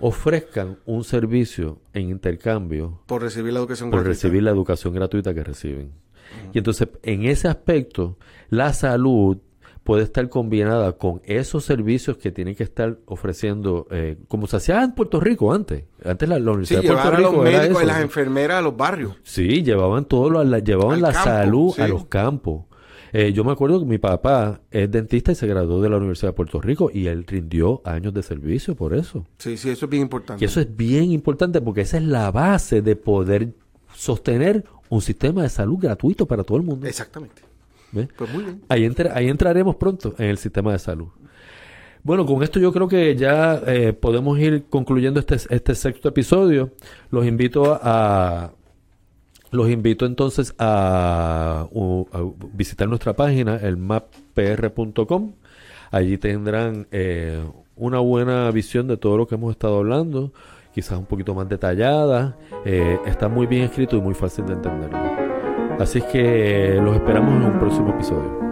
ofrezcan 0.01 0.79
un 0.85 1.05
servicio 1.05 1.81
en 1.93 2.11
intercambio 2.11 3.01
por 3.07 3.23
recibir 3.23 3.53
la 3.53 3.61
educación 3.61 3.91
por 3.91 4.05
recibir 4.05 4.43
la 4.43 4.51
educación 4.51 4.95
gratuita 4.95 5.33
que 5.35 5.43
reciben. 5.43 5.93
Y 6.53 6.59
entonces, 6.59 6.89
en 7.03 7.25
ese 7.25 7.49
aspecto, 7.49 8.19
la 8.51 8.73
salud 8.73 9.39
puede 9.87 10.03
estar 10.03 10.29
combinada 10.29 10.93
con 10.99 11.23
esos 11.25 11.65
servicios 11.65 12.19
que 12.19 12.33
tienen 12.33 12.57
que 12.57 12.65
estar 12.65 12.99
ofreciendo, 13.07 13.87
eh, 13.93 14.17
como 14.27 14.49
se 14.49 14.57
hacía 14.57 14.83
en 14.83 14.93
Puerto 14.93 15.21
Rico 15.21 15.53
antes. 15.53 15.85
Antes 16.05 16.29
la, 16.29 16.37
Universidad 16.39 16.83
de 16.83 16.89
Puerto 16.89 17.11
Rico 17.13 17.33
los 17.33 17.45
médicos 17.45 17.83
y 17.85 17.87
las 17.87 18.01
enfermeras 18.01 18.59
a 18.59 18.63
los 18.63 18.77
barrios. 18.77 19.17
Sí, 19.23 19.63
llevaban 19.63 20.05
todo 20.05 20.29
lo, 20.29 20.59
llevaban 20.59 21.01
la 21.01 21.13
salud 21.13 21.73
a 21.79 21.87
los 21.87 22.07
campos. 22.07 22.65
Eh, 23.13 23.33
yo 23.33 23.45
me 23.45 23.53
acuerdo 23.53 23.81
que 23.81 23.87
mi 23.87 23.99
papá 23.99 24.61
es 24.71 24.91
dentista 24.91 25.33
y 25.33 25.35
se 25.35 25.47
graduó 25.47 25.81
de 25.81 25.89
la 25.89 25.97
Universidad 25.97 26.31
de 26.31 26.35
Puerto 26.35 26.61
Rico 26.61 26.91
y 26.93 27.07
él 27.07 27.25
rindió 27.27 27.83
años 27.85 28.13
de 28.15 28.23
servicio 28.23 28.75
por 28.75 28.95
eso. 28.95 29.25
Sí, 29.39 29.57
sí, 29.57 29.71
eso 29.71 29.87
es 29.87 29.91
bien 29.91 30.03
importante. 30.03 30.45
Y 30.45 30.47
eso 30.47 30.61
es 30.61 30.77
bien 30.77 31.13
importante 31.13 31.61
porque 31.61 31.83
esa 31.83 31.99
es 31.99 32.05
la 32.05 32.31
base 32.31 32.83
de 32.83 32.97
poder 32.97 33.55
sostener 33.95 34.65
un 34.89 35.01
sistema 35.01 35.43
de 35.43 35.49
salud 35.49 35.79
gratuito 35.79 36.27
para 36.27 36.45
todo 36.45 36.59
el 36.59 36.65
mundo. 36.65 36.87
Exactamente. 36.87 37.43
Pues 38.17 38.33
muy 38.33 38.45
bien. 38.45 38.63
Ahí, 38.69 38.89
ahí 39.15 39.29
entraremos 39.29 39.77
pronto 39.77 40.15
en 40.19 40.27
el 40.27 40.39
sistema 40.39 40.73
de 40.73 40.79
salud. 40.79 41.09
Bueno, 42.03 42.25
con 42.25 42.43
esto 42.43 42.61
yo 42.61 42.73
creo 42.73 42.87
que 42.87 43.17
ya 43.17 43.61
eh, 43.67 43.93
podemos 43.93 44.39
ir 44.39 44.67
concluyendo 44.71 45.19
este, 45.19 45.37
este 45.51 45.75
sexto 45.75 46.09
episodio. 46.09 46.71
Los 47.11 47.27
invito 47.27 47.79
a, 47.83 48.53
los 49.51 49.71
invito 49.71 50.07
entonces 50.07 50.55
a, 50.59 51.67
visitar 52.53 52.89
nuestra 52.89 53.15
página, 53.15 53.57
el 53.57 53.77
mappr.com. 53.77 55.33
Allí 55.91 56.19
tendrán 56.19 56.87
eh, 56.91 57.43
una 57.77 58.01
buena 58.01 58.51
visión 58.51 58.89
de 58.89 58.97
todo 58.97 59.17
lo 59.17 59.27
que 59.27 59.37
hemos 59.37 59.53
estado 59.53 59.79
hablando, 59.79 60.33
quizás 60.75 60.99
un 60.99 61.07
poquito 61.07 61.35
más 61.35 61.49
detallada. 61.49 62.37
Eh, 62.65 62.99
está 63.07 63.29
muy 63.29 63.47
bien 63.47 63.65
escrito 63.65 63.97
y 63.97 64.01
muy 64.01 64.15
fácil 64.15 64.47
de 64.47 64.55
entenderlo. 64.55 64.99
Así 65.79 66.01
que 66.01 66.81
los 66.83 66.97
esperamos 66.97 67.35
en 67.35 67.53
un 67.53 67.59
próximo 67.59 67.91
episodio. 67.91 68.46